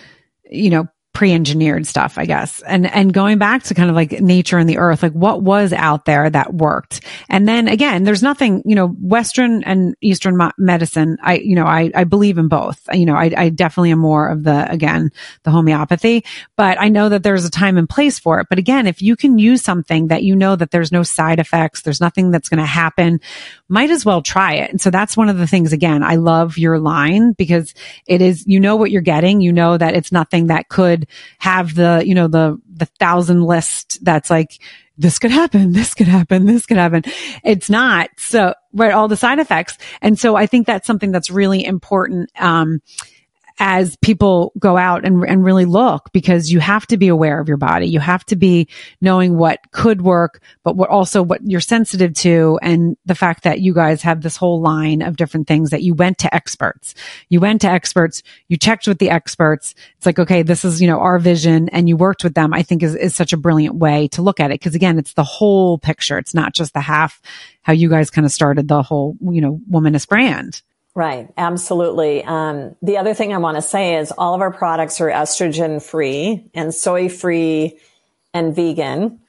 you 0.49 0.71
know, 0.71 0.87
pre-engineered 1.19 1.85
stuff, 1.85 2.17
I 2.17 2.27
guess. 2.27 2.63
And, 2.63 2.87
and 2.87 3.13
going 3.13 3.39
back 3.39 3.65
to 3.65 3.75
kind 3.75 3.91
of 3.91 3.97
like 3.97 4.21
nature 4.21 4.57
and 4.57 4.71
the 4.71 4.79
earth, 4.79 5.03
like 5.03 5.15
what 5.15 5.43
was 5.43 5.73
out 5.73 6.05
there 6.05 6.31
that 6.31 6.55
worked. 6.55 7.01
And 7.29 7.49
then 7.49 7.67
again, 7.67 8.05
there's 8.05 8.23
nothing, 8.23 8.63
you 8.65 8.77
know, 8.77 8.87
Western 8.87 9.65
and 9.65 9.97
Eastern 10.01 10.39
medicine. 10.59 11.19
I, 11.21 11.39
you 11.39 11.57
know, 11.57 11.65
I, 11.65 11.91
I 11.93 12.05
believe 12.05 12.39
in 12.39 12.47
both. 12.47 12.89
You 12.93 13.05
know, 13.05 13.17
I, 13.17 13.33
I 13.37 13.49
definitely 13.49 13.91
am 13.91 13.99
more 13.99 14.29
of 14.29 14.45
the, 14.45 14.71
again, 14.71 15.11
the 15.43 15.51
homeopathy, 15.51 16.25
but 16.55 16.81
I 16.81 16.89
know 16.89 17.09
that 17.09 17.25
there's 17.25 17.45
a 17.45 17.51
time 17.51 17.79
and 17.79 17.89
place 17.89 18.21
for 18.21 18.39
it. 18.39 18.47
But 18.49 18.61
again, 18.61 18.87
if 18.87 19.03
you 19.03 19.17
can 19.17 19.39
use 19.39 19.61
something 19.61 20.07
that 20.07 20.23
you 20.23 20.37
know 20.37 20.55
that 20.55 20.71
there's 20.71 20.93
no 20.93 21.03
side 21.03 21.41
effects, 21.41 21.83
there's 21.83 22.01
nothing 22.01 22.31
that's 22.31 22.49
going 22.49 22.61
to 22.61 22.65
happen, 22.65 23.21
might 23.69 23.91
as 23.91 24.05
well 24.05 24.23
try 24.23 24.55
it. 24.55 24.71
And 24.71 24.81
so 24.81 24.91
that's 24.91 25.17
one 25.17 25.29
of 25.29 25.39
the 25.39 25.49
things, 25.49 25.73
again, 25.73 26.05
I 26.05 26.15
love 26.15 26.59
your 26.59 26.79
line 26.79 27.33
because 27.33 27.75
it 28.07 28.23
is, 28.23 28.47
you 28.47 28.61
know 28.61 28.77
what 28.77 28.93
you're 28.93 29.03
getting. 29.03 29.41
You 29.41 29.53
know 29.53 29.77
that 29.77 29.97
it's 29.97 30.13
nothing 30.13 30.47
that 30.47 30.69
could 30.69 31.08
have 31.39 31.75
the, 31.75 32.03
you 32.05 32.15
know, 32.15 32.29
the, 32.29 32.61
the 32.73 32.87
thousand 32.87 33.43
list 33.45 34.05
that's 34.05 34.31
like, 34.31 34.59
this 34.97 35.19
could 35.19 35.31
happen, 35.31 35.73
this 35.73 35.95
could 35.95 36.09
happen, 36.09 36.47
this 36.47 36.67
could 36.67 36.77
happen. 36.77 37.03
It's 37.45 37.71
not. 37.71 38.11
So, 38.17 38.55
right, 38.73 38.93
all 38.93 39.07
the 39.07 39.17
side 39.17 39.39
effects. 39.39 39.79
And 40.03 40.19
so 40.19 40.35
I 40.35 40.47
think 40.47 40.67
that's 40.67 40.87
something 40.87 41.13
that's 41.13 41.31
really 41.31 41.65
important. 41.65 42.31
Um, 42.39 42.83
as 43.59 43.97
people 43.97 44.53
go 44.59 44.77
out 44.77 45.05
and, 45.05 45.25
and 45.25 45.45
really 45.45 45.65
look 45.65 46.13
because 46.13 46.51
you 46.51 46.61
have 46.61 46.87
to 46.87 46.97
be 46.97 47.09
aware 47.09 47.41
of 47.41 47.49
your 47.49 47.57
body. 47.57 47.87
You 47.87 48.01
have 48.01 48.25
to 48.27 48.37
be 48.37 48.69
knowing 49.01 49.37
what 49.37 49.59
could 49.73 50.01
work, 50.01 50.43
but 50.63 50.77
what 50.77 50.91
also 50.91 51.23
what 51.23 51.41
you're 51.45 51.61
sensitive 51.61 52.15
to. 52.15 52.59
And 52.63 52.97
the 53.05 53.15
fact 53.15 53.45
that 53.45 53.61
you 53.61 53.75
guys 53.75 54.03
have 54.03 54.23
this 54.23 54.37
whole 54.37 54.61
line 54.61 55.03
of 55.03 55.17
different 55.17 55.49
things 55.49 55.71
that 55.71 55.83
you 55.83 55.95
went 55.95 56.19
to 56.19 56.35
experts. 56.35 56.95
You 57.29 57.41
went 57.41 57.63
to 57.63 57.69
experts. 57.69 58.23
You 58.47 58.57
checked 58.57 58.87
with 58.87 58.99
the 58.99 59.11
experts. 59.11 59.75
It's 59.97 60.07
like, 60.07 60.19
okay, 60.19 60.43
this 60.43 60.65
is, 60.65 60.81
you 60.81 60.87
know, 60.87 61.01
our 61.01 61.19
vision 61.19 61.69
and 61.71 61.89
you 61.89 61.97
worked 61.97 62.23
with 62.23 62.35
them. 62.35 62.55
I 62.55 62.63
think 62.63 62.83
is, 62.83 62.95
is 62.95 63.17
such 63.17 63.33
a 63.33 63.37
brilliant 63.37 63.75
way 63.75 64.09
to 64.09 64.23
look 64.23 64.39
at 64.39 64.53
it. 64.53 64.59
Cause 64.59 64.75
again, 64.75 64.99
it's 64.99 65.15
the 65.15 65.25
whole 65.25 65.79
picture. 65.79 66.19
It's 66.19 66.35
not 66.35 66.55
just 66.55 66.75
the 66.75 66.81
half, 66.81 67.21
how 67.63 67.73
you 67.73 67.89
guys 67.89 68.11
kind 68.11 68.25
of 68.25 68.33
started 68.33 68.69
the 68.69 68.83
whole, 68.83 69.17
you 69.21 69.41
know, 69.41 69.61
Womaness 69.71 70.07
brand. 70.07 70.63
Right, 70.99 71.33
absolutely. 71.37 72.25
Um, 72.25 72.75
the 72.83 72.97
other 72.97 73.15
thing 73.15 73.33
I 73.33 73.39
want 73.39 73.57
to 73.57 73.63
say 73.63 73.99
is 73.99 74.11
all 74.11 74.35
of 74.35 74.41
our 74.41 74.53
products 74.53 75.01
are 75.01 75.09
estrogen 75.09 75.81
free 75.81 76.51
and 76.55 76.75
soy 76.75 77.09
free 77.09 77.79
and 78.35 78.53
vegan. 78.53 79.21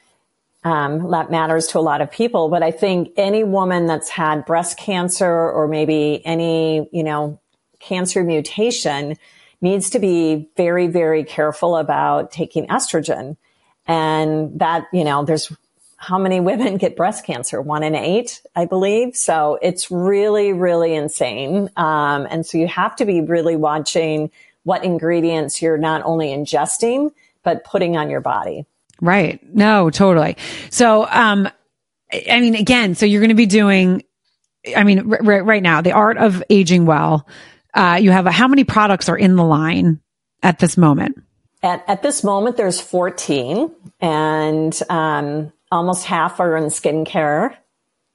Um, 0.63 1.11
that 1.11 1.29
matters 1.29 1.67
to 1.67 1.77
a 1.77 1.81
lot 1.81 2.01
of 2.01 2.09
people, 2.09 2.49
but 2.49 2.63
I 2.63 2.71
think 2.71 3.11
any 3.17 3.43
woman 3.43 3.85
that's 3.85 4.09
had 4.09 4.47
breast 4.47 4.79
cancer 4.79 5.29
or 5.31 5.67
maybe 5.67 6.25
any, 6.25 6.89
you 6.91 7.03
know, 7.03 7.39
cancer 7.79 8.23
mutation 8.23 9.15
needs 9.61 9.91
to 9.91 9.99
be 9.99 10.49
very, 10.57 10.87
very 10.87 11.23
careful 11.23 11.77
about 11.77 12.31
taking 12.31 12.65
estrogen. 12.65 13.37
And 13.85 14.59
that, 14.59 14.87
you 14.91 15.03
know, 15.03 15.23
there's 15.23 15.55
how 15.99 16.17
many 16.17 16.39
women 16.39 16.77
get 16.77 16.95
breast 16.95 17.25
cancer? 17.25 17.61
One 17.61 17.83
in 17.83 17.93
eight, 17.93 18.41
I 18.55 18.65
believe. 18.65 19.17
So 19.17 19.59
it's 19.61 19.91
really, 19.91 20.53
really 20.53 20.95
insane. 20.95 21.69
Um, 21.75 22.25
and 22.29 22.45
so 22.45 22.57
you 22.57 22.67
have 22.67 22.95
to 22.97 23.05
be 23.05 23.19
really 23.19 23.57
watching 23.57 24.31
what 24.63 24.85
ingredients 24.85 25.61
you're 25.61 25.77
not 25.77 26.01
only 26.05 26.29
ingesting, 26.29 27.11
but 27.43 27.65
putting 27.65 27.97
on 27.97 28.09
your 28.09 28.21
body. 28.21 28.65
Right. 29.01 29.41
No, 29.53 29.89
totally. 29.89 30.37
So, 30.69 31.05
um, 31.05 31.49
I 32.13 32.39
mean, 32.39 32.55
again, 32.55 32.95
so 32.95 33.05
you're 33.05 33.21
going 33.21 33.29
to 33.29 33.35
be 33.35 33.45
doing, 33.45 34.03
I 34.75 34.85
mean, 34.85 35.11
r- 35.11 35.19
r- 35.23 35.43
right 35.43 35.63
now, 35.63 35.81
the 35.81 35.91
art 35.91 36.17
of 36.17 36.41
aging 36.49 36.85
well. 36.85 37.27
Uh, 37.73 37.99
you 38.01 38.11
have 38.11 38.25
a, 38.25 38.31
how 38.31 38.47
many 38.47 38.63
products 38.63 39.09
are 39.09 39.17
in 39.17 39.35
the 39.35 39.43
line 39.43 39.99
at 40.41 40.59
this 40.59 40.77
moment? 40.77 41.21
At, 41.61 41.83
at 41.89 42.01
this 42.01 42.23
moment, 42.23 42.55
there's 42.55 42.79
14 42.79 43.69
and, 43.99 44.81
um, 44.89 45.51
almost 45.71 46.05
half 46.05 46.39
are 46.39 46.57
in 46.57 46.65
skincare. 46.65 47.55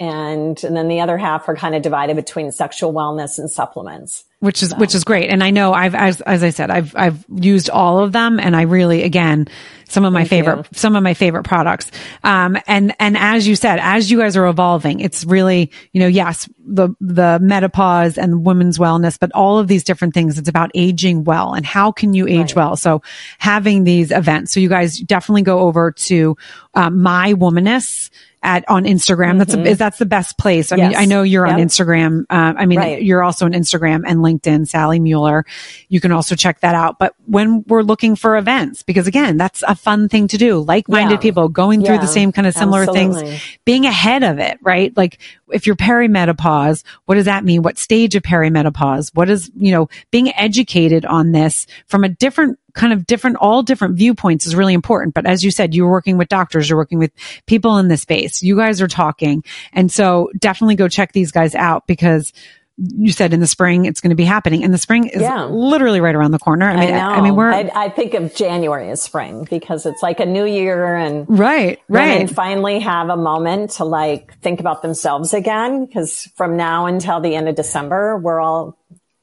And, 0.00 0.62
and 0.64 0.76
then 0.76 0.88
the 0.88 1.00
other 1.00 1.16
half 1.16 1.48
are 1.48 1.54
kind 1.54 1.74
of 1.74 1.82
divided 1.82 2.16
between 2.16 2.50
sexual 2.50 2.92
wellness 2.92 3.38
and 3.38 3.50
supplements 3.50 4.24
which 4.44 4.62
is 4.62 4.70
so. 4.70 4.76
which 4.76 4.94
is 4.94 5.04
great. 5.04 5.30
And 5.30 5.42
I 5.42 5.50
know 5.50 5.72
I've 5.72 5.94
as 5.94 6.20
as 6.20 6.42
I 6.44 6.50
said, 6.50 6.70
I've 6.70 6.94
I've 6.94 7.24
used 7.34 7.70
all 7.70 7.98
of 8.00 8.12
them, 8.12 8.38
and 8.38 8.54
I 8.54 8.62
really 8.62 9.02
again 9.02 9.48
some 9.88 10.04
of 10.04 10.12
my 10.12 10.20
Thank 10.20 10.30
favorite 10.30 10.58
you. 10.58 10.64
some 10.72 10.96
of 10.96 11.02
my 11.02 11.14
favorite 11.14 11.44
products. 11.44 11.90
Um, 12.22 12.58
and 12.66 12.94
and 13.00 13.16
as 13.16 13.48
you 13.48 13.56
said, 13.56 13.78
as 13.80 14.10
you 14.10 14.18
guys 14.18 14.36
are 14.36 14.46
evolving, 14.46 15.00
it's 15.00 15.24
really 15.24 15.70
you 15.92 16.00
know 16.00 16.06
yes 16.06 16.48
the 16.66 16.90
the 17.00 17.38
menopause 17.40 18.18
and 18.18 18.44
women's 18.44 18.78
wellness, 18.78 19.18
but 19.18 19.32
all 19.32 19.58
of 19.58 19.66
these 19.66 19.82
different 19.82 20.12
things. 20.12 20.38
It's 20.38 20.48
about 20.48 20.70
aging 20.74 21.24
well 21.24 21.54
and 21.54 21.64
how 21.64 21.90
can 21.90 22.12
you 22.12 22.26
age 22.28 22.54
right. 22.54 22.56
well. 22.56 22.76
So 22.76 23.02
having 23.38 23.84
these 23.84 24.10
events, 24.10 24.52
so 24.52 24.60
you 24.60 24.68
guys 24.68 24.98
definitely 24.98 25.42
go 25.42 25.60
over 25.60 25.92
to 25.92 26.36
um, 26.74 27.00
my 27.00 27.32
womaness 27.32 28.10
at 28.44 28.68
on 28.68 28.84
Instagram. 28.84 29.38
That's 29.38 29.54
mm-hmm. 29.54 29.66
a, 29.66 29.74
that's 29.74 29.98
the 29.98 30.06
best 30.06 30.38
place. 30.38 30.70
I 30.70 30.76
yes. 30.76 30.90
mean, 30.90 30.98
I 30.98 31.04
know 31.06 31.22
you're 31.22 31.46
yep. 31.46 31.56
on 31.56 31.60
Instagram. 31.60 32.24
Uh, 32.30 32.54
I 32.56 32.66
mean, 32.66 32.78
right. 32.78 33.02
you're 33.02 33.22
also 33.22 33.46
on 33.46 33.52
Instagram 33.52 34.02
and 34.06 34.20
LinkedIn, 34.20 34.68
Sally 34.68 35.00
Mueller. 35.00 35.44
You 35.88 36.00
can 36.00 36.12
also 36.12 36.36
check 36.36 36.60
that 36.60 36.74
out. 36.74 36.98
But 36.98 37.14
when 37.26 37.64
we're 37.66 37.82
looking 37.82 38.14
for 38.14 38.36
events, 38.36 38.82
because 38.82 39.06
again, 39.06 39.36
that's 39.36 39.64
a 39.66 39.74
fun 39.74 40.08
thing 40.08 40.28
to 40.28 40.38
do. 40.38 40.60
Like-minded 40.60 41.14
yeah. 41.14 41.20
people 41.20 41.48
going 41.48 41.80
yeah. 41.80 41.88
through 41.88 41.98
the 41.98 42.06
same 42.06 42.30
kind 42.30 42.46
of 42.46 42.54
similar 42.54 42.82
Absolutely. 42.82 43.30
things, 43.30 43.42
being 43.64 43.86
ahead 43.86 44.22
of 44.22 44.38
it, 44.38 44.58
right? 44.62 44.94
Like 44.96 45.18
if 45.50 45.66
you're 45.66 45.76
perimenopause, 45.76 46.84
what 47.06 47.14
does 47.14 47.24
that 47.24 47.44
mean? 47.44 47.62
What 47.62 47.78
stage 47.78 48.14
of 48.14 48.22
perimenopause? 48.22 49.10
What 49.14 49.30
is, 49.30 49.50
you 49.56 49.72
know, 49.72 49.88
being 50.10 50.32
educated 50.34 51.04
on 51.06 51.32
this 51.32 51.66
from 51.86 52.04
a 52.04 52.08
different 52.08 52.58
kind 52.74 52.92
of 52.92 53.06
different, 53.06 53.36
all 53.36 53.62
different 53.62 53.96
viewpoints 53.96 54.46
is 54.46 54.54
really 54.54 54.74
important. 54.74 55.14
But 55.14 55.26
as 55.26 55.44
you 55.44 55.50
said, 55.50 55.74
you're 55.74 55.90
working 55.90 56.18
with 56.18 56.28
doctors, 56.28 56.68
you're 56.68 56.78
working 56.78 56.98
with 56.98 57.12
people 57.46 57.78
in 57.78 57.88
the 57.88 57.96
space. 57.96 58.42
You 58.42 58.56
guys 58.56 58.82
are 58.82 58.88
talking. 58.88 59.44
And 59.72 59.90
so 59.90 60.30
definitely 60.38 60.74
go 60.74 60.88
check 60.88 61.12
these 61.12 61.32
guys 61.32 61.54
out 61.54 61.86
because 61.86 62.32
you 62.76 63.12
said 63.12 63.32
in 63.32 63.38
the 63.38 63.46
spring 63.46 63.84
it's 63.84 64.00
going 64.00 64.10
to 64.10 64.16
be 64.16 64.24
happening 64.24 64.64
and 64.64 64.74
the 64.74 64.78
spring 64.78 65.06
is 65.06 65.22
yeah. 65.22 65.44
literally 65.44 66.00
right 66.00 66.14
around 66.14 66.32
the 66.32 66.40
corner. 66.40 66.68
I 66.68 66.76
mean, 66.76 66.94
I, 66.94 67.14
I 67.14 67.20
mean, 67.20 67.36
we're, 67.36 67.52
I, 67.52 67.70
I, 67.72 67.88
think 67.88 68.14
of 68.14 68.34
January 68.34 68.90
as 68.90 69.00
spring 69.00 69.46
because 69.48 69.86
it's 69.86 70.02
like 70.02 70.18
a 70.18 70.26
new 70.26 70.44
year 70.44 70.96
and 70.96 71.24
right, 71.28 71.80
right. 71.88 72.20
And 72.22 72.34
finally 72.34 72.80
have 72.80 73.10
a 73.10 73.16
moment 73.16 73.72
to 73.72 73.84
like 73.84 74.36
think 74.40 74.58
about 74.58 74.82
themselves 74.82 75.34
again. 75.34 75.86
Cause 75.86 76.28
from 76.34 76.56
now 76.56 76.86
until 76.86 77.20
the 77.20 77.36
end 77.36 77.48
of 77.48 77.54
December, 77.54 78.18
we're 78.18 78.40
all 78.40 78.76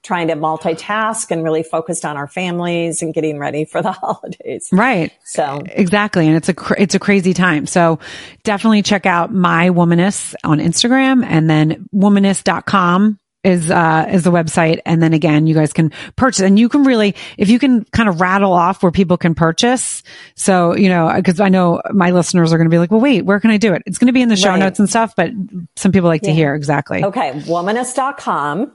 trying 0.03 0.27
to 0.27 0.35
multitask 0.35 1.29
and 1.29 1.43
really 1.43 1.63
focused 1.63 2.05
on 2.05 2.17
our 2.17 2.27
families 2.27 3.01
and 3.01 3.13
getting 3.13 3.37
ready 3.37 3.65
for 3.65 3.81
the 3.81 3.91
holidays. 3.91 4.69
Right. 4.71 5.11
So 5.23 5.61
exactly. 5.67 6.27
And 6.27 6.35
it's 6.35 6.49
a, 6.49 6.53
cr- 6.53 6.75
it's 6.77 6.95
a 6.95 6.99
crazy 6.99 7.33
time. 7.33 7.67
So 7.67 7.99
definitely 8.43 8.81
check 8.81 9.05
out 9.05 9.33
my 9.33 9.69
womaness 9.69 10.33
on 10.43 10.59
Instagram 10.59 11.23
and 11.25 11.49
then 11.49 11.87
womaness.com 11.93 13.19
is 13.43 13.71
uh 13.71 14.05
is 14.11 14.23
the 14.23 14.31
website 14.31 14.79
and 14.85 15.01
then 15.01 15.13
again 15.13 15.47
you 15.47 15.55
guys 15.55 15.73
can 15.73 15.91
purchase 16.15 16.41
and 16.41 16.59
you 16.59 16.69
can 16.69 16.83
really 16.83 17.15
if 17.39 17.49
you 17.49 17.57
can 17.57 17.83
kind 17.85 18.07
of 18.07 18.21
rattle 18.21 18.53
off 18.53 18.83
where 18.83 18.91
people 18.91 19.17
can 19.17 19.33
purchase 19.33 20.03
so 20.35 20.75
you 20.75 20.87
know 20.87 21.11
because 21.15 21.39
i 21.39 21.49
know 21.49 21.81
my 21.91 22.11
listeners 22.11 22.53
are 22.53 22.57
going 22.57 22.69
to 22.69 22.73
be 22.73 22.77
like 22.77 22.91
well 22.91 22.99
wait 22.99 23.25
where 23.25 23.39
can 23.39 23.49
i 23.49 23.57
do 23.57 23.73
it 23.73 23.81
it's 23.87 23.97
going 23.97 24.05
to 24.05 24.13
be 24.13 24.21
in 24.21 24.29
the 24.29 24.35
show 24.35 24.49
right. 24.49 24.59
notes 24.59 24.77
and 24.77 24.87
stuff 24.87 25.15
but 25.15 25.31
some 25.75 25.91
people 25.91 26.07
like 26.07 26.21
yeah. 26.21 26.29
to 26.29 26.35
hear 26.35 26.53
exactly 26.53 27.03
okay 27.03 27.31
womaness.com 27.47 28.71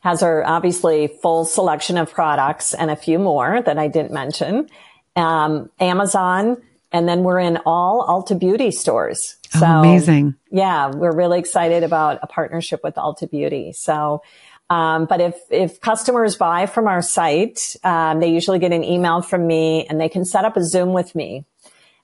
has 0.00 0.22
our 0.22 0.44
obviously 0.44 1.06
full 1.06 1.44
selection 1.44 1.98
of 1.98 2.10
products 2.10 2.74
and 2.74 2.90
a 2.90 2.96
few 2.96 3.18
more 3.18 3.62
that 3.62 3.78
I 3.78 3.88
didn't 3.88 4.12
mention. 4.12 4.68
Um, 5.14 5.70
Amazon, 5.78 6.56
and 6.92 7.08
then 7.08 7.22
we're 7.22 7.38
in 7.38 7.58
all 7.66 8.06
Ulta 8.06 8.38
Beauty 8.38 8.70
stores. 8.70 9.36
So, 9.50 9.66
oh, 9.66 9.80
amazing. 9.80 10.34
Yeah, 10.50 10.90
we're 10.90 11.14
really 11.14 11.38
excited 11.38 11.84
about 11.84 12.18
a 12.22 12.26
partnership 12.26 12.80
with 12.82 12.94
Ulta 12.94 13.30
Beauty. 13.30 13.72
So, 13.72 14.22
um, 14.70 15.06
but 15.06 15.20
if, 15.20 15.34
if 15.50 15.80
customers 15.80 16.36
buy 16.36 16.66
from 16.66 16.86
our 16.86 17.02
site, 17.02 17.76
um, 17.84 18.20
they 18.20 18.30
usually 18.30 18.58
get 18.58 18.72
an 18.72 18.84
email 18.84 19.20
from 19.20 19.46
me 19.46 19.86
and 19.86 20.00
they 20.00 20.08
can 20.08 20.24
set 20.24 20.44
up 20.44 20.56
a 20.56 20.64
Zoom 20.64 20.92
with 20.92 21.14
me. 21.14 21.44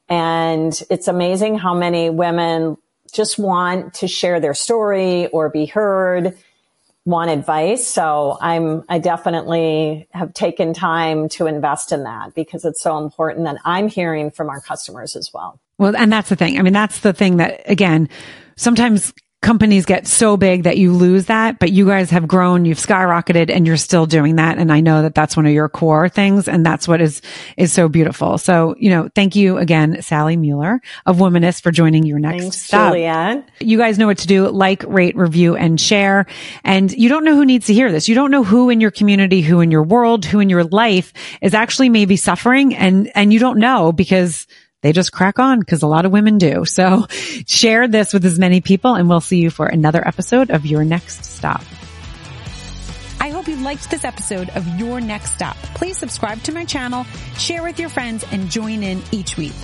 And 0.09 0.81
it's 0.91 1.09
amazing 1.09 1.59
how 1.59 1.75
many 1.75 2.11
women 2.11 2.77
just 3.13 3.39
want 3.39 3.95
to 3.95 4.09
share 4.09 4.41
their 4.41 4.55
story 4.55 5.29
or 5.29 5.49
be 5.49 5.67
heard 5.67 6.37
want 7.07 7.31
advice. 7.31 7.87
So 7.87 8.37
I'm, 8.41 8.85
I 8.89 8.99
definitely 8.99 10.09
have 10.11 10.35
taken 10.35 10.75
time 10.75 11.29
to 11.31 11.47
invest 11.47 11.93
in 11.93 12.03
that 12.03 12.35
because 12.35 12.65
it's 12.65 12.83
so 12.83 12.99
important 12.99 13.45
that 13.45 13.59
I'm 13.65 13.89
hearing 13.89 14.33
from 14.33 14.51
our 14.51 14.61
customers 14.61 15.15
as 15.17 15.33
well. 15.33 15.61
Well, 15.79 15.97
and 15.97 16.13
that's 16.13 16.29
the 16.29 16.37
thing. 16.37 16.59
I 16.59 16.63
mean, 16.63 16.73
that's 16.73 17.01
the 17.01 17.13
thing 17.13 17.37
that 17.37 17.63
again, 17.67 18.09
sometimes 18.57 19.15
companies 19.47 19.87
get 19.87 20.09
so 20.09 20.37
big 20.37 20.65
that 20.65 20.77
you 20.77 20.93
lose 20.93 21.27
that, 21.27 21.61
but 21.61 21.71
you 21.71 21.87
guys 21.87 22.11
have 22.11 22.27
grown, 22.27 22.65
you've 22.65 22.79
skyrocketed 22.79 23.49
and 23.49 23.65
you're 23.65 23.77
still 23.77 24.05
doing 24.05 24.37
that. 24.37 24.59
And 24.59 24.73
I 24.73 24.81
know 24.81 25.03
that 25.03 25.15
that's 25.15 25.37
one 25.37 25.47
of 25.47 25.53
your 25.53 25.69
core 25.69 26.09
things. 26.09 26.49
And 26.49 26.67
that's 26.67 26.89
what 26.89 27.01
is, 27.01 27.23
is 27.57 27.73
so 27.73 27.89
beautiful. 27.89 28.39
So, 28.39 28.75
you 28.77 28.91
know, 28.91 29.09
thank 29.15 29.37
you 29.37 29.57
again, 29.59 30.03
Sally 30.03 30.37
Mueller 30.37 30.83
of 31.07 31.19
Womaness 31.19 31.63
for 31.63 31.71
joining 31.71 32.03
your 32.03 32.19
next 32.19 32.43
Thanks, 32.43 32.57
stop. 32.59 32.93
Julianne. 32.93 33.45
You 33.61 33.79
guys 33.79 34.01
know 34.01 34.09
what 34.09 34.19
to 34.19 34.27
do. 34.27 34.49
Like, 34.49 34.83
rate, 34.83 35.17
review 35.17 35.55
and 35.55 35.81
share. 35.81 36.27
And 36.65 36.91
you 36.91 37.09
don't 37.09 37.23
know 37.23 37.37
who 37.37 37.45
needs 37.45 37.67
to 37.67 37.73
hear 37.73 37.93
this. 37.93 38.09
You 38.09 38.17
don't 38.17 38.33
know 38.33 38.43
who 38.43 38.69
in 38.69 38.81
your 38.81 38.91
community, 38.91 39.43
who 39.43 39.61
in 39.61 39.71
your 39.71 39.85
world, 39.85 40.25
who 40.25 40.41
in 40.41 40.51
your 40.51 40.65
life 40.65 41.13
is 41.41 41.55
actually 41.55 41.89
maybe 41.89 42.17
suffering 42.17 42.75
and, 42.75 43.13
and 43.15 43.33
you 43.33 43.39
don't 43.39 43.61
know 43.61 43.93
because 43.93 44.49
they 44.87 44.93
just 44.93 45.11
crack 45.11 45.41
on 45.41 45.59
because 45.59 45.83
a 45.83 45.89
lot 45.89 46.05
of 46.05 46.13
women 46.13 46.39
do. 46.39 46.65
So 46.65 47.07
share 47.47 47.89
this 47.89 48.13
with 48.13 48.25
as 48.25 48.39
many 48.39 48.61
people 48.61 48.95
and 48.95 49.09
we'll 49.09 49.21
see 49.21 49.39
you 49.39 49.51
for 49.51 49.67
another 49.67 50.07
episode 50.07 50.53
of 50.53 50.65
Your 50.65 50.85
Next 50.85 51.25
Stop. 51.25 51.65
I 53.19 53.31
hope 53.31 53.49
you 53.49 53.57
liked 53.57 53.91
this 53.91 54.05
episode 54.05 54.49
of 54.51 54.65
Your 54.79 55.01
Next 55.01 55.33
Stop. 55.33 55.57
Please 55.75 55.99
subscribe 55.99 56.41
to 56.45 56.53
my 56.53 56.65
channel, 56.65 57.03
share 57.37 57.65
with 57.65 57.81
your 57.81 57.89
friends, 57.89 58.25
and 58.31 58.49
join 58.49 58.85
in 58.85 59.03
each 59.11 59.37
week. 59.37 59.55